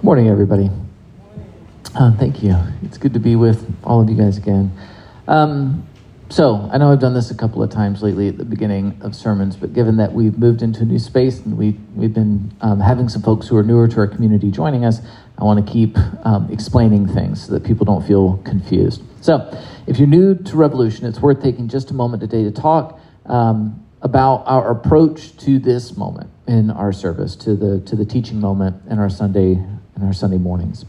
Morning, 0.00 0.28
everybody. 0.28 0.70
Uh, 1.96 2.12
thank 2.12 2.40
you. 2.40 2.56
It's 2.84 2.98
good 2.98 3.14
to 3.14 3.18
be 3.18 3.34
with 3.34 3.68
all 3.82 4.00
of 4.00 4.08
you 4.08 4.14
guys 4.14 4.38
again. 4.38 4.70
Um, 5.26 5.88
so, 6.30 6.70
I 6.72 6.78
know 6.78 6.92
I've 6.92 7.00
done 7.00 7.14
this 7.14 7.32
a 7.32 7.34
couple 7.34 7.64
of 7.64 7.70
times 7.70 8.00
lately 8.00 8.28
at 8.28 8.38
the 8.38 8.44
beginning 8.44 8.96
of 9.00 9.16
sermons, 9.16 9.56
but 9.56 9.72
given 9.72 9.96
that 9.96 10.12
we've 10.12 10.38
moved 10.38 10.62
into 10.62 10.82
a 10.82 10.84
new 10.84 11.00
space 11.00 11.40
and 11.40 11.58
we, 11.58 11.70
we've 11.96 12.14
been 12.14 12.54
um, 12.60 12.78
having 12.78 13.08
some 13.08 13.22
folks 13.22 13.48
who 13.48 13.56
are 13.56 13.64
newer 13.64 13.88
to 13.88 13.98
our 13.98 14.06
community 14.06 14.52
joining 14.52 14.84
us, 14.84 15.00
I 15.36 15.42
want 15.42 15.66
to 15.66 15.72
keep 15.72 15.98
um, 16.24 16.48
explaining 16.52 17.08
things 17.08 17.46
so 17.46 17.54
that 17.54 17.64
people 17.64 17.84
don't 17.84 18.06
feel 18.06 18.36
confused. 18.44 19.02
So, 19.20 19.52
if 19.88 19.98
you're 19.98 20.06
new 20.06 20.36
to 20.36 20.56
Revolution, 20.56 21.06
it's 21.06 21.18
worth 21.18 21.42
taking 21.42 21.66
just 21.66 21.90
a 21.90 21.94
moment 21.94 22.20
today 22.20 22.44
to 22.44 22.52
talk 22.52 23.00
um, 23.26 23.84
about 24.00 24.44
our 24.46 24.70
approach 24.70 25.36
to 25.38 25.58
this 25.58 25.96
moment 25.96 26.30
in 26.46 26.70
our 26.70 26.92
service, 26.92 27.34
to 27.34 27.56
the, 27.56 27.80
to 27.80 27.96
the 27.96 28.04
teaching 28.04 28.40
moment 28.40 28.80
in 28.88 29.00
our 29.00 29.10
Sunday 29.10 29.60
in 30.00 30.06
our 30.06 30.12
Sunday 30.12 30.38
mornings. 30.38 30.84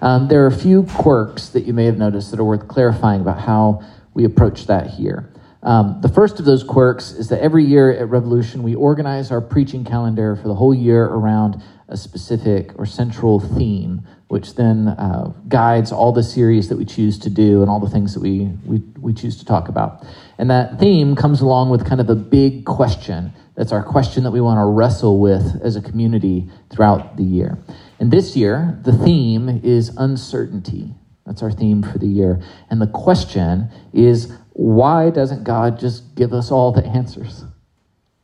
Um, 0.00 0.28
there 0.28 0.44
are 0.44 0.46
a 0.46 0.56
few 0.56 0.84
quirks 0.84 1.48
that 1.50 1.64
you 1.64 1.72
may 1.72 1.84
have 1.86 1.98
noticed 1.98 2.30
that 2.30 2.40
are 2.40 2.44
worth 2.44 2.68
clarifying 2.68 3.20
about 3.20 3.40
how 3.40 3.82
we 4.14 4.24
approach 4.24 4.66
that 4.66 4.88
here. 4.88 5.30
Um, 5.62 5.98
the 6.00 6.08
first 6.08 6.38
of 6.38 6.44
those 6.44 6.62
quirks 6.62 7.12
is 7.12 7.28
that 7.28 7.40
every 7.40 7.64
year 7.64 7.90
at 7.90 8.08
Revolution, 8.08 8.62
we 8.62 8.74
organize 8.74 9.30
our 9.30 9.40
preaching 9.40 9.84
calendar 9.84 10.36
for 10.36 10.48
the 10.48 10.54
whole 10.54 10.74
year 10.74 11.04
around 11.04 11.62
a 11.88 11.96
specific 11.96 12.78
or 12.78 12.86
central 12.86 13.40
theme, 13.40 14.02
which 14.28 14.54
then 14.54 14.88
uh, 14.88 15.32
guides 15.48 15.92
all 15.92 16.12
the 16.12 16.22
series 16.22 16.68
that 16.68 16.76
we 16.76 16.84
choose 16.84 17.18
to 17.20 17.30
do 17.30 17.62
and 17.62 17.70
all 17.70 17.80
the 17.80 17.90
things 17.90 18.14
that 18.14 18.20
we, 18.20 18.50
we, 18.64 18.78
we 19.00 19.12
choose 19.12 19.38
to 19.38 19.44
talk 19.44 19.68
about. 19.68 20.04
And 20.38 20.50
that 20.50 20.78
theme 20.78 21.16
comes 21.16 21.40
along 21.40 21.70
with 21.70 21.86
kind 21.86 22.00
of 22.00 22.10
a 22.10 22.14
big 22.16 22.64
question. 22.64 23.32
That's 23.56 23.72
our 23.72 23.82
question 23.82 24.24
that 24.24 24.30
we 24.30 24.40
want 24.40 24.58
to 24.58 24.64
wrestle 24.64 25.18
with 25.18 25.60
as 25.62 25.76
a 25.76 25.82
community 25.82 26.48
throughout 26.70 27.16
the 27.16 27.24
year. 27.24 27.58
And 27.98 28.12
this 28.12 28.36
year, 28.36 28.78
the 28.82 28.92
theme 28.92 29.48
is 29.64 29.88
uncertainty. 29.96 30.94
That's 31.24 31.42
our 31.42 31.50
theme 31.50 31.82
for 31.82 31.98
the 31.98 32.06
year. 32.06 32.40
And 32.68 32.80
the 32.80 32.86
question 32.86 33.70
is 33.94 34.32
why 34.52 35.10
doesn't 35.10 35.44
God 35.44 35.78
just 35.78 36.14
give 36.14 36.32
us 36.32 36.50
all 36.50 36.70
the 36.70 36.84
answers? 36.84 37.44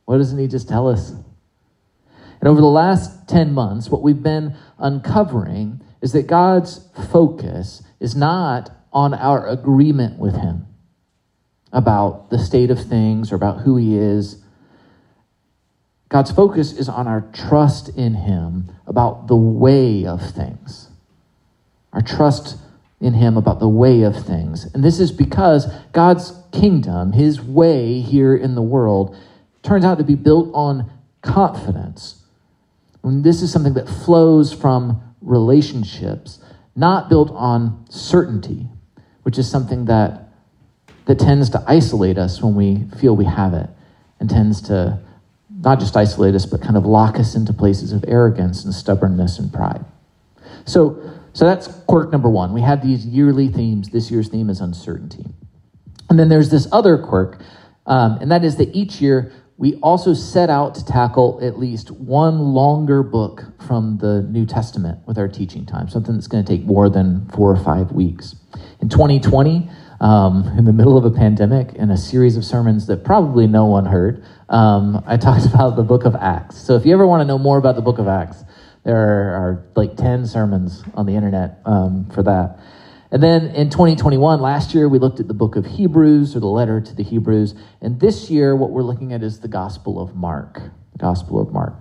Why 0.05 0.17
doesn't 0.17 0.37
He 0.37 0.47
just 0.47 0.69
tell 0.69 0.87
us? 0.87 1.11
And 1.11 2.47
over 2.47 2.61
the 2.61 2.67
last 2.67 3.27
10 3.27 3.53
months, 3.53 3.89
what 3.89 4.03
we've 4.03 4.21
been 4.21 4.55
uncovering 4.77 5.81
is 6.01 6.11
that 6.11 6.27
God's 6.27 6.89
focus 7.11 7.81
is 7.99 8.15
not 8.15 8.71
on 8.91 9.13
our 9.13 9.47
agreement 9.47 10.19
with 10.19 10.35
Him 10.35 10.67
about 11.71 12.29
the 12.29 12.37
state 12.37 12.69
of 12.69 12.83
things 12.83 13.31
or 13.31 13.35
about 13.35 13.61
who 13.61 13.77
He 13.77 13.97
is 13.97 14.42
God's 16.13 16.29
focus 16.29 16.73
is 16.73 16.89
on 16.89 17.07
our 17.07 17.21
trust 17.33 17.89
in 17.89 18.13
Him 18.13 18.71
about 18.85 19.25
the 19.25 19.35
way 19.35 20.05
of 20.05 20.21
things. 20.21 20.89
Our 21.91 22.03
trust 22.03 22.59
in 23.01 23.15
Him 23.15 23.35
about 23.35 23.59
the 23.59 23.67
way 23.67 24.03
of 24.03 24.23
things. 24.23 24.71
And 24.75 24.83
this 24.83 24.99
is 24.99 25.11
because 25.11 25.65
God's 25.91 26.31
kingdom, 26.51 27.13
His 27.13 27.41
way 27.41 27.99
here 27.99 28.35
in 28.35 28.53
the 28.53 28.61
world, 28.61 29.17
turns 29.63 29.83
out 29.83 29.97
to 29.97 30.03
be 30.03 30.13
built 30.13 30.51
on 30.53 30.91
confidence. 31.23 32.21
And 33.01 33.23
this 33.23 33.41
is 33.41 33.51
something 33.51 33.73
that 33.73 33.89
flows 33.89 34.53
from 34.53 35.15
relationships, 35.19 36.39
not 36.75 37.09
built 37.09 37.31
on 37.31 37.87
certainty, 37.89 38.67
which 39.23 39.39
is 39.39 39.49
something 39.49 39.85
that, 39.85 40.29
that 41.05 41.17
tends 41.17 41.49
to 41.49 41.63
isolate 41.67 42.19
us 42.19 42.39
when 42.39 42.53
we 42.53 42.83
feel 42.99 43.15
we 43.15 43.25
have 43.25 43.55
it 43.55 43.67
and 44.19 44.29
tends 44.29 44.61
to 44.61 44.99
not 45.63 45.79
just 45.79 45.95
isolate 45.95 46.35
us, 46.35 46.45
but 46.45 46.61
kind 46.61 46.77
of 46.77 46.85
lock 46.85 47.17
us 47.17 47.35
into 47.35 47.53
places 47.53 47.91
of 47.91 48.03
arrogance 48.07 48.65
and 48.65 48.73
stubbornness 48.73 49.39
and 49.39 49.51
pride. 49.51 49.83
So, 50.65 51.01
so 51.33 51.45
that's 51.45 51.67
quirk 51.87 52.11
number 52.11 52.29
one. 52.29 52.53
We 52.53 52.61
have 52.61 52.85
these 52.85 53.05
yearly 53.05 53.47
themes. 53.47 53.89
This 53.89 54.11
year's 54.11 54.29
theme 54.29 54.49
is 54.49 54.61
uncertainty. 54.61 55.25
And 56.09 56.19
then 56.19 56.29
there's 56.29 56.49
this 56.49 56.67
other 56.71 56.97
quirk, 56.97 57.41
um, 57.85 58.17
and 58.21 58.31
that 58.31 58.43
is 58.43 58.57
that 58.57 58.75
each 58.75 59.01
year 59.01 59.31
we 59.57 59.75
also 59.75 60.13
set 60.13 60.49
out 60.49 60.75
to 60.75 60.85
tackle 60.85 61.39
at 61.41 61.59
least 61.59 61.91
one 61.91 62.39
longer 62.39 63.03
book 63.03 63.43
from 63.65 63.97
the 63.99 64.21
New 64.23 64.45
Testament 64.45 64.99
with 65.07 65.17
our 65.17 65.27
teaching 65.27 65.65
time, 65.65 65.87
something 65.87 66.13
that's 66.13 66.27
going 66.27 66.43
to 66.43 66.57
take 66.57 66.65
more 66.65 66.89
than 66.89 67.27
four 67.29 67.51
or 67.51 67.63
five 67.63 67.91
weeks. 67.91 68.35
In 68.81 68.89
2020, 68.89 69.69
um, 70.01 70.45
in 70.57 70.65
the 70.65 70.73
middle 70.73 70.97
of 70.97 71.05
a 71.05 71.11
pandemic, 71.11 71.73
in 71.75 71.89
a 71.89 71.97
series 71.97 72.35
of 72.35 72.43
sermons 72.43 72.87
that 72.87 73.05
probably 73.05 73.47
no 73.47 73.65
one 73.65 73.85
heard, 73.85 74.23
um, 74.53 75.03
I 75.07 75.17
talked 75.17 75.45
about 75.53 75.75
the 75.75 75.83
book 75.83 76.05
of 76.05 76.15
Acts. 76.15 76.57
So 76.57 76.75
if 76.75 76.85
you 76.85 76.93
ever 76.93 77.05
want 77.05 77.21
to 77.21 77.25
know 77.25 77.39
more 77.39 77.57
about 77.57 77.75
the 77.75 77.81
book 77.81 77.97
of 77.97 78.07
Acts, 78.07 78.43
there 78.83 78.95
are, 78.95 79.33
are 79.33 79.65
like 79.75 79.97
10 79.97 80.27
sermons 80.27 80.83
on 80.93 81.05
the 81.05 81.15
internet 81.15 81.59
um, 81.65 82.09
for 82.13 82.23
that. 82.23 82.59
And 83.11 83.21
then 83.21 83.47
in 83.47 83.69
2021, 83.69 84.41
last 84.41 84.73
year, 84.73 84.89
we 84.89 84.97
looked 84.97 85.19
at 85.19 85.27
the 85.27 85.33
book 85.33 85.55
of 85.55 85.65
Hebrews 85.65 86.35
or 86.35 86.39
the 86.39 86.47
letter 86.47 86.81
to 86.81 86.95
the 86.95 87.03
Hebrews. 87.03 87.53
And 87.81 87.99
this 87.99 88.29
year, 88.29 88.55
what 88.55 88.71
we're 88.71 88.83
looking 88.83 89.13
at 89.13 89.21
is 89.21 89.39
the 89.39 89.47
Gospel 89.47 90.01
of 90.01 90.15
Mark. 90.15 90.61
The 90.93 90.97
Gospel 90.97 91.39
of 91.39 91.51
Mark. 91.51 91.75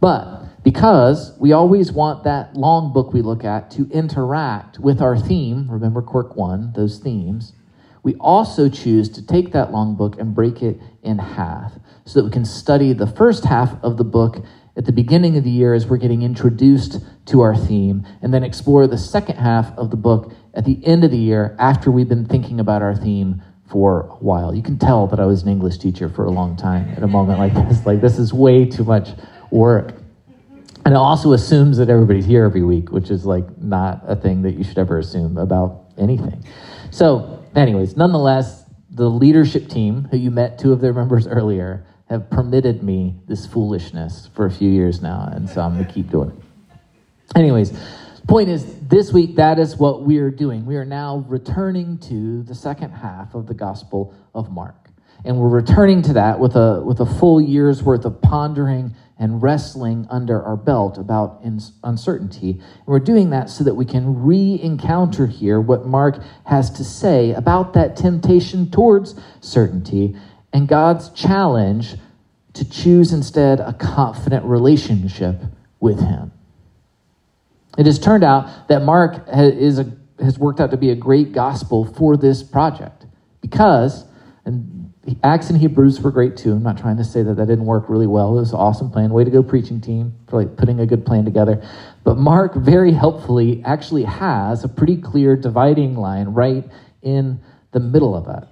But 0.00 0.62
because 0.62 1.36
we 1.40 1.52
always 1.52 1.90
want 1.90 2.24
that 2.24 2.54
long 2.54 2.92
book 2.92 3.12
we 3.12 3.20
look 3.20 3.44
at 3.44 3.70
to 3.72 3.88
interact 3.90 4.78
with 4.78 5.00
our 5.00 5.18
theme, 5.18 5.68
remember 5.68 6.02
Quirk 6.02 6.36
1, 6.36 6.72
those 6.74 6.98
themes, 6.98 7.52
we 8.08 8.14
also 8.20 8.70
choose 8.70 9.10
to 9.10 9.20
take 9.20 9.52
that 9.52 9.70
long 9.70 9.94
book 9.94 10.18
and 10.18 10.34
break 10.34 10.62
it 10.62 10.80
in 11.02 11.18
half 11.18 11.74
so 12.06 12.18
that 12.18 12.24
we 12.24 12.30
can 12.30 12.46
study 12.46 12.94
the 12.94 13.06
first 13.06 13.44
half 13.44 13.76
of 13.84 13.98
the 13.98 14.04
book 14.04 14.42
at 14.78 14.86
the 14.86 14.92
beginning 14.92 15.36
of 15.36 15.44
the 15.44 15.50
year 15.50 15.74
as 15.74 15.86
we're 15.86 15.98
getting 15.98 16.22
introduced 16.22 17.04
to 17.26 17.42
our 17.42 17.54
theme, 17.54 18.06
and 18.22 18.32
then 18.32 18.42
explore 18.42 18.86
the 18.86 18.96
second 18.96 19.36
half 19.36 19.76
of 19.76 19.90
the 19.90 19.96
book 19.96 20.32
at 20.54 20.64
the 20.64 20.80
end 20.86 21.04
of 21.04 21.10
the 21.10 21.18
year 21.18 21.54
after 21.58 21.90
we've 21.90 22.08
been 22.08 22.24
thinking 22.24 22.58
about 22.58 22.80
our 22.80 22.96
theme 22.96 23.42
for 23.68 24.06
a 24.06 24.14
while. 24.24 24.54
You 24.54 24.62
can 24.62 24.78
tell 24.78 25.06
that 25.08 25.20
I 25.20 25.26
was 25.26 25.42
an 25.42 25.50
English 25.50 25.76
teacher 25.76 26.08
for 26.08 26.24
a 26.24 26.30
long 26.30 26.56
time 26.56 26.88
at 26.96 27.02
a 27.02 27.08
moment 27.08 27.38
like 27.38 27.52
this. 27.52 27.84
Like, 27.84 28.00
this 28.00 28.18
is 28.18 28.32
way 28.32 28.64
too 28.64 28.84
much 28.84 29.10
work. 29.50 29.92
And 30.86 30.94
it 30.94 30.98
also 30.98 31.34
assumes 31.34 31.76
that 31.76 31.90
everybody's 31.90 32.24
here 32.24 32.46
every 32.46 32.62
week, 32.62 32.90
which 32.90 33.10
is 33.10 33.26
like 33.26 33.44
not 33.58 34.00
a 34.06 34.16
thing 34.16 34.40
that 34.42 34.54
you 34.54 34.64
should 34.64 34.78
ever 34.78 34.98
assume 34.98 35.36
about 35.36 35.84
anything. 35.98 36.42
So, 36.98 37.44
anyways, 37.54 37.96
nonetheless, 37.96 38.64
the 38.90 39.08
leadership 39.08 39.68
team, 39.68 40.08
who 40.10 40.16
you 40.16 40.32
met 40.32 40.58
two 40.58 40.72
of 40.72 40.80
their 40.80 40.92
members 40.92 41.28
earlier, 41.28 41.86
have 42.08 42.28
permitted 42.28 42.82
me 42.82 43.14
this 43.28 43.46
foolishness 43.46 44.28
for 44.34 44.46
a 44.46 44.50
few 44.50 44.68
years 44.68 45.00
now, 45.00 45.28
and 45.30 45.48
so 45.48 45.60
I'm 45.60 45.74
going 45.74 45.86
to 45.86 45.92
keep 45.92 46.10
doing 46.10 46.30
it. 46.30 46.76
Anyways, 47.36 47.72
point 48.26 48.48
is, 48.48 48.80
this 48.80 49.12
week, 49.12 49.36
that 49.36 49.60
is 49.60 49.76
what 49.76 50.02
we 50.02 50.18
are 50.18 50.32
doing. 50.32 50.66
We 50.66 50.74
are 50.74 50.84
now 50.84 51.24
returning 51.28 51.98
to 51.98 52.42
the 52.42 52.54
second 52.56 52.90
half 52.90 53.32
of 53.36 53.46
the 53.46 53.54
Gospel 53.54 54.12
of 54.34 54.50
Mark. 54.50 54.90
And 55.24 55.38
we're 55.38 55.50
returning 55.50 56.02
to 56.02 56.14
that 56.14 56.40
with 56.40 56.56
a, 56.56 56.82
with 56.84 56.98
a 56.98 57.06
full 57.06 57.40
year's 57.40 57.80
worth 57.80 58.06
of 58.06 58.20
pondering 58.22 58.96
and 59.18 59.42
wrestling 59.42 60.06
under 60.10 60.42
our 60.42 60.56
belt 60.56 60.96
about 60.96 61.42
uncertainty. 61.82 62.50
And 62.52 62.86
we're 62.86 63.00
doing 63.00 63.30
that 63.30 63.50
so 63.50 63.64
that 63.64 63.74
we 63.74 63.84
can 63.84 64.22
re 64.22 64.60
encounter 64.62 65.26
here 65.26 65.60
what 65.60 65.86
Mark 65.86 66.22
has 66.46 66.70
to 66.70 66.84
say 66.84 67.32
about 67.32 67.72
that 67.72 67.96
temptation 67.96 68.70
towards 68.70 69.14
certainty 69.40 70.16
and 70.52 70.68
God's 70.68 71.10
challenge 71.10 71.96
to 72.54 72.68
choose 72.68 73.12
instead 73.12 73.60
a 73.60 73.72
confident 73.72 74.44
relationship 74.44 75.42
with 75.80 76.00
Him. 76.00 76.32
It 77.76 77.86
has 77.86 77.98
turned 77.98 78.24
out 78.24 78.68
that 78.68 78.82
Mark 78.82 79.24
is 79.28 79.78
a, 79.78 79.92
has 80.20 80.38
worked 80.38 80.60
out 80.60 80.70
to 80.70 80.76
be 80.76 80.90
a 80.90 80.96
great 80.96 81.32
gospel 81.32 81.84
for 81.84 82.16
this 82.16 82.42
project 82.42 83.06
because, 83.40 84.04
and 84.44 84.77
Acts 85.22 85.50
and 85.50 85.58
Hebrews 85.58 86.00
were 86.00 86.10
great 86.10 86.36
too. 86.36 86.52
I'm 86.52 86.62
not 86.62 86.78
trying 86.78 86.96
to 86.96 87.04
say 87.04 87.22
that 87.22 87.34
that 87.34 87.46
didn't 87.46 87.66
work 87.66 87.88
really 87.88 88.06
well. 88.06 88.36
It 88.36 88.40
was 88.40 88.52
an 88.52 88.58
awesome 88.58 88.90
plan. 88.90 89.10
Way 89.10 89.24
to 89.24 89.30
go, 89.30 89.42
preaching 89.42 89.80
team, 89.80 90.14
for 90.28 90.42
like 90.42 90.56
putting 90.56 90.80
a 90.80 90.86
good 90.86 91.06
plan 91.06 91.24
together. 91.24 91.62
But 92.04 92.16
Mark 92.16 92.54
very 92.54 92.92
helpfully 92.92 93.62
actually 93.64 94.04
has 94.04 94.64
a 94.64 94.68
pretty 94.68 94.96
clear 94.96 95.36
dividing 95.36 95.96
line 95.96 96.28
right 96.28 96.64
in 97.02 97.40
the 97.72 97.80
middle 97.80 98.14
of 98.14 98.28
it. 98.28 98.48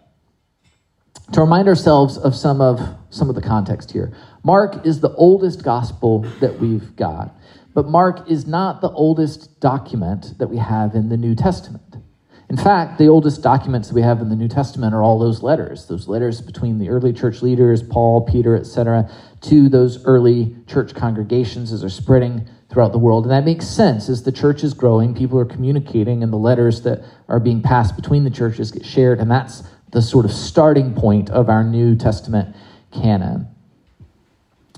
To 1.33 1.41
remind 1.41 1.67
ourselves 1.67 2.17
of 2.17 2.37
some 2.37 2.61
of 2.61 2.81
some 3.11 3.29
of 3.29 3.35
the 3.35 3.43
context 3.43 3.91
here, 3.91 4.13
Mark 4.45 4.87
is 4.87 5.01
the 5.01 5.13
oldest 5.15 5.65
gospel 5.65 6.21
that 6.41 6.61
we've 6.61 6.95
got, 6.95 7.35
but 7.75 7.89
Mark 7.89 8.31
is 8.31 8.47
not 8.47 8.81
the 8.81 8.91
oldest 8.91 9.59
document 9.61 10.39
that 10.39 10.49
we 10.49 10.59
have 10.59 10.95
in 10.95 11.09
the 11.09 11.17
New 11.17 11.35
Testament. 11.35 11.83
In 12.49 12.57
fact, 12.57 12.99
the 12.99 13.09
oldest 13.09 13.43
documents 13.43 13.93
we 13.93 14.03
have 14.03 14.21
in 14.21 14.29
the 14.29 14.37
New 14.37 14.47
Testament 14.47 14.95
are 14.95 15.03
all 15.03 15.19
those 15.19 15.43
letters, 15.43 15.87
those 15.87 16.07
letters 16.07 16.41
between 16.41 16.79
the 16.79 16.89
early 16.89 17.13
church 17.13 17.43
leaders, 17.43 17.83
Paul, 17.83 18.21
Peter, 18.21 18.57
etc., 18.57 19.11
to 19.43 19.69
those 19.69 20.05
early 20.05 20.55
church 20.69 20.95
congregations 20.95 21.73
as 21.73 21.81
they're 21.81 21.91
spreading 21.91 22.49
throughout 22.71 22.93
the 22.93 22.99
world. 22.99 23.25
And 23.25 23.33
that 23.33 23.45
makes 23.45 23.67
sense 23.67 24.09
as 24.09 24.23
the 24.23 24.31
church 24.31 24.63
is 24.63 24.75
growing, 24.75 25.13
people 25.13 25.41
are 25.41 25.45
communicating, 25.45 26.23
and 26.23 26.33
the 26.33 26.37
letters 26.37 26.83
that 26.83 27.05
are 27.29 27.41
being 27.41 27.63
passed 27.63 27.97
between 27.97 28.23
the 28.23 28.31
churches 28.31 28.71
get 28.71 28.87
shared. 28.87 29.19
And 29.19 29.29
that's 29.29 29.65
the 29.91 30.03
sort 30.03 30.25
of 30.25 30.33
starting 30.33 30.95
point 30.95 31.31
of 31.31 31.49
our 31.49 31.65
New 31.65 31.97
Testament 31.97 32.55
canon. 32.93 33.49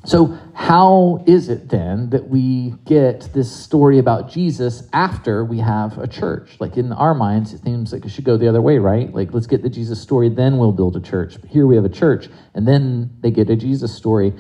So, 0.05 0.39
how 0.55 1.25
is 1.27 1.49
it 1.49 1.69
then 1.69 2.11
that 2.11 2.29
we 2.29 2.75
get 2.85 3.33
this 3.35 3.55
story 3.55 3.99
about 3.99 4.31
Jesus 4.31 4.89
after 4.93 5.45
we 5.45 5.59
have 5.59 5.99
a 5.99 6.07
church? 6.07 6.57
Like 6.61 6.77
in 6.77 6.93
our 6.93 7.15
minds, 7.15 7.53
it 7.53 7.63
seems 7.65 7.93
like 7.93 8.05
it 8.05 8.11
should 8.11 8.25
go 8.25 8.37
the 8.37 8.49
other 8.49 8.63
way, 8.63 8.79
right? 8.79 9.13
Like, 9.13 9.35
let's 9.35 9.47
get 9.47 9.63
the 9.63 9.69
Jesus 9.69 10.01
story, 10.01 10.29
then 10.29 10.57
we'll 10.57 10.73
build 10.73 10.97
a 10.97 11.01
church. 11.01 11.41
But 11.41 11.51
here 11.51 11.67
we 11.67 11.75
have 11.77 11.85
a 11.85 11.91
church, 11.91 12.29
and 12.55 12.67
then 12.67 13.11
they 13.21 13.31
get 13.31 13.51
a 13.51 13.57
Jesus 13.57 13.95
story. 13.95 14.33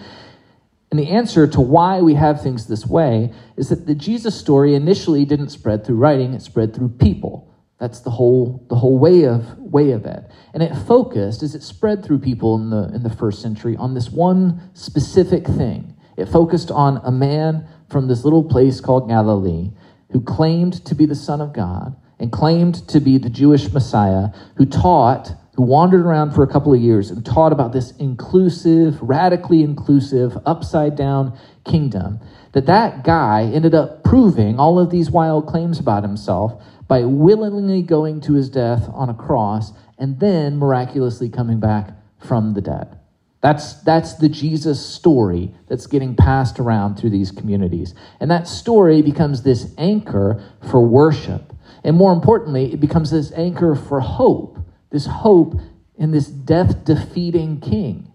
And 0.90 0.98
the 0.98 1.08
answer 1.08 1.46
to 1.46 1.60
why 1.60 2.00
we 2.00 2.14
have 2.14 2.40
things 2.40 2.66
this 2.66 2.86
way 2.86 3.32
is 3.56 3.68
that 3.68 3.86
the 3.86 3.94
Jesus 3.94 4.38
story 4.38 4.74
initially 4.74 5.24
didn't 5.24 5.50
spread 5.50 5.84
through 5.84 5.96
writing, 5.96 6.34
it 6.34 6.42
spread 6.42 6.74
through 6.74 6.90
people. 6.90 7.47
That's 7.78 8.00
the 8.00 8.10
whole 8.10 8.64
the 8.68 8.76
whole 8.76 8.98
way 8.98 9.24
of 9.24 9.56
way 9.58 9.92
of 9.92 10.04
it. 10.04 10.24
And 10.52 10.62
it 10.62 10.74
focused 10.74 11.42
as 11.42 11.54
it 11.54 11.62
spread 11.62 12.04
through 12.04 12.18
people 12.18 12.56
in 12.56 12.70
the 12.70 12.90
in 12.94 13.02
the 13.02 13.10
first 13.10 13.40
century 13.40 13.76
on 13.76 13.94
this 13.94 14.10
one 14.10 14.70
specific 14.74 15.46
thing. 15.46 15.94
It 16.16 16.26
focused 16.26 16.72
on 16.72 17.00
a 17.04 17.12
man 17.12 17.66
from 17.88 18.08
this 18.08 18.24
little 18.24 18.42
place 18.42 18.80
called 18.80 19.08
Galilee 19.08 19.70
who 20.10 20.20
claimed 20.20 20.84
to 20.86 20.94
be 20.94 21.06
the 21.06 21.14
son 21.14 21.40
of 21.40 21.52
God 21.52 21.94
and 22.18 22.32
claimed 22.32 22.88
to 22.88 22.98
be 22.98 23.18
the 23.18 23.30
Jewish 23.30 23.72
Messiah 23.72 24.30
who 24.56 24.66
taught 24.66 25.32
who 25.54 25.62
wandered 25.62 26.06
around 26.06 26.30
for 26.30 26.44
a 26.44 26.46
couple 26.46 26.72
of 26.72 26.80
years 26.80 27.10
and 27.10 27.26
taught 27.26 27.52
about 27.52 27.72
this 27.72 27.90
inclusive, 27.96 28.96
radically 29.02 29.64
inclusive, 29.64 30.38
upside 30.46 30.94
down 30.94 31.36
kingdom. 31.64 32.20
That 32.52 32.66
that 32.66 33.02
guy 33.02 33.42
ended 33.42 33.74
up 33.74 34.04
proving 34.04 34.60
all 34.60 34.78
of 34.78 34.90
these 34.90 35.10
wild 35.10 35.48
claims 35.48 35.80
about 35.80 36.04
himself 36.04 36.62
by 36.88 37.04
willingly 37.04 37.82
going 37.82 38.20
to 38.22 38.32
his 38.32 38.48
death 38.48 38.88
on 38.92 39.10
a 39.10 39.14
cross 39.14 39.72
and 39.98 40.18
then 40.18 40.58
miraculously 40.58 41.28
coming 41.28 41.60
back 41.60 41.90
from 42.18 42.54
the 42.54 42.60
dead. 42.62 42.98
That's, 43.40 43.74
that's 43.82 44.14
the 44.14 44.28
Jesus 44.28 44.84
story 44.84 45.54
that's 45.68 45.86
getting 45.86 46.16
passed 46.16 46.58
around 46.58 46.96
through 46.96 47.10
these 47.10 47.30
communities. 47.30 47.94
And 48.18 48.30
that 48.30 48.48
story 48.48 49.00
becomes 49.02 49.42
this 49.42 49.72
anchor 49.78 50.42
for 50.68 50.84
worship. 50.84 51.52
And 51.84 51.96
more 51.96 52.12
importantly, 52.12 52.72
it 52.72 52.80
becomes 52.80 53.10
this 53.10 53.30
anchor 53.32 53.76
for 53.76 54.00
hope, 54.00 54.58
this 54.90 55.06
hope 55.06 55.54
in 55.96 56.10
this 56.10 56.26
death 56.26 56.84
defeating 56.84 57.60
king. 57.60 58.10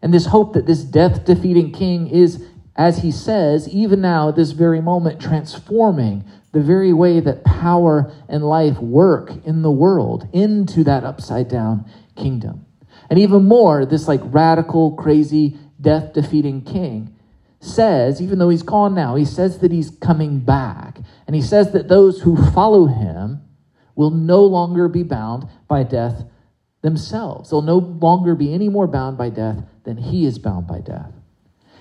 And 0.00 0.14
this 0.14 0.26
hope 0.26 0.52
that 0.52 0.66
this 0.66 0.84
death 0.84 1.24
defeating 1.24 1.72
king 1.72 2.06
is, 2.06 2.44
as 2.76 2.98
he 2.98 3.10
says, 3.10 3.68
even 3.68 4.00
now 4.00 4.28
at 4.28 4.36
this 4.36 4.52
very 4.52 4.80
moment, 4.80 5.20
transforming 5.20 6.24
the 6.54 6.62
very 6.62 6.92
way 6.92 7.20
that 7.20 7.44
power 7.44 8.12
and 8.28 8.44
life 8.44 8.78
work 8.78 9.32
in 9.44 9.62
the 9.62 9.70
world 9.70 10.28
into 10.32 10.84
that 10.84 11.04
upside 11.04 11.48
down 11.48 11.84
kingdom. 12.16 12.64
And 13.10 13.18
even 13.18 13.44
more, 13.44 13.84
this 13.84 14.08
like 14.08 14.20
radical, 14.24 14.92
crazy, 14.92 15.58
death 15.80 16.14
defeating 16.14 16.62
king 16.62 17.14
says, 17.60 18.22
even 18.22 18.38
though 18.38 18.50
he's 18.50 18.62
gone 18.62 18.94
now, 18.94 19.16
he 19.16 19.24
says 19.24 19.58
that 19.58 19.72
he's 19.72 19.90
coming 19.90 20.38
back. 20.38 20.98
And 21.26 21.34
he 21.34 21.42
says 21.42 21.72
that 21.72 21.88
those 21.88 22.20
who 22.20 22.36
follow 22.52 22.86
him 22.86 23.42
will 23.96 24.10
no 24.10 24.44
longer 24.44 24.88
be 24.88 25.02
bound 25.02 25.48
by 25.68 25.82
death 25.82 26.24
themselves. 26.82 27.50
They'll 27.50 27.62
no 27.62 27.78
longer 27.78 28.34
be 28.34 28.54
any 28.54 28.68
more 28.68 28.86
bound 28.86 29.18
by 29.18 29.30
death 29.30 29.64
than 29.84 29.96
he 29.96 30.24
is 30.24 30.38
bound 30.38 30.66
by 30.66 30.80
death. 30.80 31.12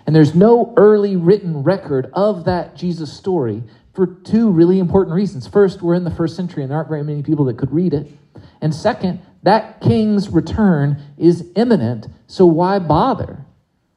And 0.06 0.16
there's 0.16 0.36
no 0.36 0.74
early 0.78 1.16
written 1.16 1.64
record 1.64 2.10
of 2.14 2.46
that 2.46 2.76
Jesus 2.76 3.14
story 3.14 3.64
for 3.94 4.08
two 4.08 4.50
really 4.50 4.80
important 4.80 5.16
reasons. 5.16 5.48
First, 5.48 5.82
we're 5.82 5.94
in 5.94 6.04
the 6.04 6.12
first 6.12 6.36
century 6.36 6.64
and 6.64 6.72
there 6.72 6.78
aren't 6.78 6.90
very 6.90 7.04
many 7.04 7.22
people 7.22 7.46
that 7.46 7.58
could 7.58 7.72
read 7.72 7.94
it. 7.94 8.08
And 8.62 8.74
second, 8.74 9.22
that 9.44 9.82
king's 9.82 10.30
return 10.30 11.02
is 11.18 11.50
imminent, 11.56 12.08
so 12.28 12.46
why 12.46 12.80
bother? 12.80 13.46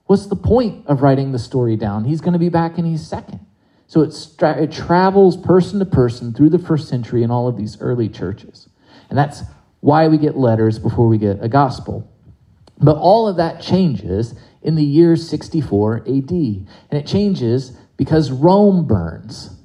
What's 0.06 0.26
the 0.26 0.36
point 0.36 0.86
of 0.86 1.02
writing 1.02 1.32
the 1.32 1.38
story 1.38 1.76
down? 1.76 2.04
He's 2.04 2.20
going 2.20 2.32
to 2.34 2.38
be 2.38 2.48
back 2.48 2.78
and 2.78 2.86
he's 2.86 3.06
second. 3.06 3.40
So 3.88 4.02
it 4.02 4.72
travels 4.72 5.36
person 5.36 5.78
to 5.78 5.84
person 5.84 6.34
through 6.34 6.50
the 6.50 6.58
first 6.58 6.88
century 6.88 7.22
in 7.22 7.30
all 7.30 7.46
of 7.48 7.56
these 7.56 7.80
early 7.80 8.08
churches. 8.08 8.68
And 9.08 9.18
that's 9.18 9.42
why 9.80 10.08
we 10.08 10.18
get 10.18 10.36
letters 10.36 10.78
before 10.78 11.06
we 11.06 11.18
get 11.18 11.38
a 11.40 11.48
gospel. 11.48 12.10
But 12.78 12.96
all 12.96 13.28
of 13.28 13.36
that 13.36 13.62
changes 13.62 14.34
in 14.62 14.74
the 14.74 14.84
year 14.84 15.16
64 15.16 15.98
AD. 15.98 16.30
And 16.30 16.66
it 16.90 17.06
changes 17.06 17.76
because 17.96 18.32
Rome 18.32 18.86
burns. 18.86 19.55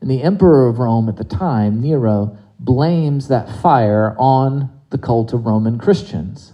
And 0.00 0.10
the 0.10 0.22
emperor 0.22 0.68
of 0.68 0.78
Rome 0.78 1.08
at 1.08 1.16
the 1.16 1.24
time, 1.24 1.80
Nero, 1.80 2.36
blames 2.58 3.28
that 3.28 3.48
fire 3.60 4.14
on 4.18 4.70
the 4.90 4.98
cult 4.98 5.32
of 5.32 5.46
Roman 5.46 5.78
Christians. 5.78 6.52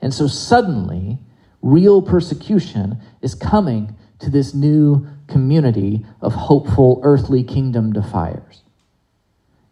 And 0.00 0.12
so 0.14 0.26
suddenly, 0.26 1.18
real 1.62 2.02
persecution 2.02 2.98
is 3.20 3.34
coming 3.34 3.96
to 4.18 4.30
this 4.30 4.54
new 4.54 5.06
community 5.26 6.04
of 6.20 6.34
hopeful 6.34 7.00
earthly 7.02 7.42
kingdom 7.42 7.92
defiers. 7.92 8.62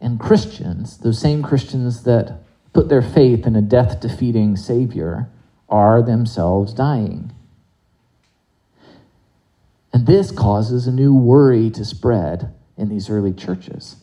And 0.00 0.20
Christians, 0.20 0.98
those 0.98 1.20
same 1.20 1.42
Christians 1.42 2.02
that 2.04 2.42
put 2.72 2.88
their 2.88 3.02
faith 3.02 3.46
in 3.46 3.56
a 3.56 3.62
death 3.62 4.00
defeating 4.00 4.56
Savior, 4.56 5.30
are 5.68 6.02
themselves 6.02 6.74
dying. 6.74 7.32
And 9.92 10.06
this 10.06 10.30
causes 10.30 10.86
a 10.86 10.92
new 10.92 11.14
worry 11.14 11.70
to 11.70 11.84
spread 11.84 12.52
in 12.76 12.88
these 12.88 13.08
early 13.10 13.32
churches. 13.32 13.96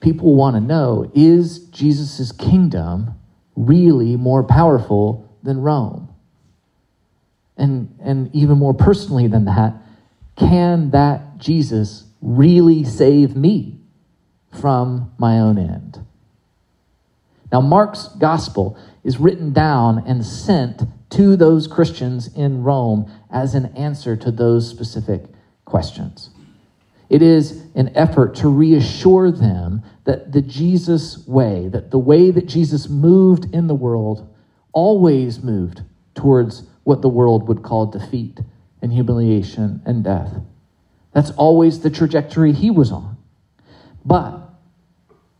People 0.00 0.34
want 0.34 0.56
to 0.56 0.60
know 0.60 1.10
is 1.14 1.60
Jesus' 1.70 2.32
kingdom 2.32 3.14
really 3.56 4.16
more 4.16 4.44
powerful 4.44 5.28
than 5.42 5.60
Rome? 5.60 6.08
And, 7.56 7.96
and 8.00 8.34
even 8.34 8.58
more 8.58 8.74
personally 8.74 9.26
than 9.26 9.46
that, 9.46 9.74
can 10.36 10.90
that 10.90 11.38
Jesus 11.38 12.04
really 12.22 12.84
save 12.84 13.34
me 13.34 13.80
from 14.60 15.12
my 15.18 15.38
own 15.38 15.58
end? 15.58 16.04
Now, 17.50 17.60
Mark's 17.60 18.08
gospel 18.08 18.78
is 19.02 19.18
written 19.18 19.52
down 19.52 20.04
and 20.06 20.24
sent 20.24 20.82
to 21.10 21.36
those 21.36 21.66
Christians 21.66 22.28
in 22.34 22.62
Rome 22.62 23.10
as 23.30 23.54
an 23.54 23.66
answer 23.76 24.16
to 24.16 24.30
those 24.30 24.68
specific 24.68 25.24
questions. 25.64 26.30
It 27.08 27.22
is 27.22 27.62
an 27.74 27.96
effort 27.96 28.34
to 28.36 28.48
reassure 28.48 29.30
them 29.30 29.82
that 30.04 30.32
the 30.32 30.42
Jesus 30.42 31.26
way, 31.26 31.68
that 31.68 31.90
the 31.90 31.98
way 31.98 32.30
that 32.30 32.46
Jesus 32.46 32.88
moved 32.88 33.54
in 33.54 33.66
the 33.66 33.74
world, 33.74 34.34
always 34.72 35.42
moved 35.42 35.82
towards 36.14 36.64
what 36.84 37.02
the 37.02 37.08
world 37.08 37.48
would 37.48 37.62
call 37.62 37.86
defeat 37.86 38.40
and 38.82 38.92
humiliation 38.92 39.82
and 39.84 40.04
death. 40.04 40.34
That's 41.12 41.30
always 41.32 41.80
the 41.80 41.90
trajectory 41.90 42.52
he 42.52 42.70
was 42.70 42.92
on. 42.92 43.16
But 44.04 44.40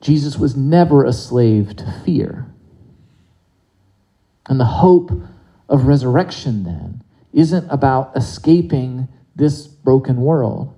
Jesus 0.01 0.37
was 0.37 0.57
never 0.57 1.05
a 1.05 1.13
slave 1.13 1.77
to 1.77 2.03
fear. 2.05 2.47
And 4.49 4.59
the 4.59 4.65
hope 4.65 5.11
of 5.69 5.87
resurrection 5.87 6.65
then 6.65 7.03
isn't 7.33 7.69
about 7.71 8.17
escaping 8.17 9.09
this 9.37 9.67
broken 9.67 10.17
world. 10.21 10.75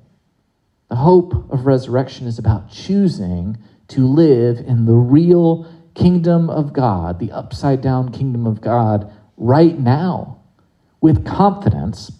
The 0.90 0.96
hope 0.96 1.50
of 1.50 1.66
resurrection 1.66 2.26
is 2.26 2.38
about 2.38 2.70
choosing 2.70 3.58
to 3.88 4.06
live 4.06 4.58
in 4.58 4.86
the 4.86 4.96
real 4.96 5.72
kingdom 5.94 6.50
of 6.50 6.72
God, 6.72 7.20
the 7.20 7.30
upside 7.30 7.80
down 7.80 8.10
kingdom 8.10 8.46
of 8.46 8.60
God, 8.60 9.10
right 9.36 9.78
now, 9.78 10.40
with 11.00 11.24
confidence 11.24 12.10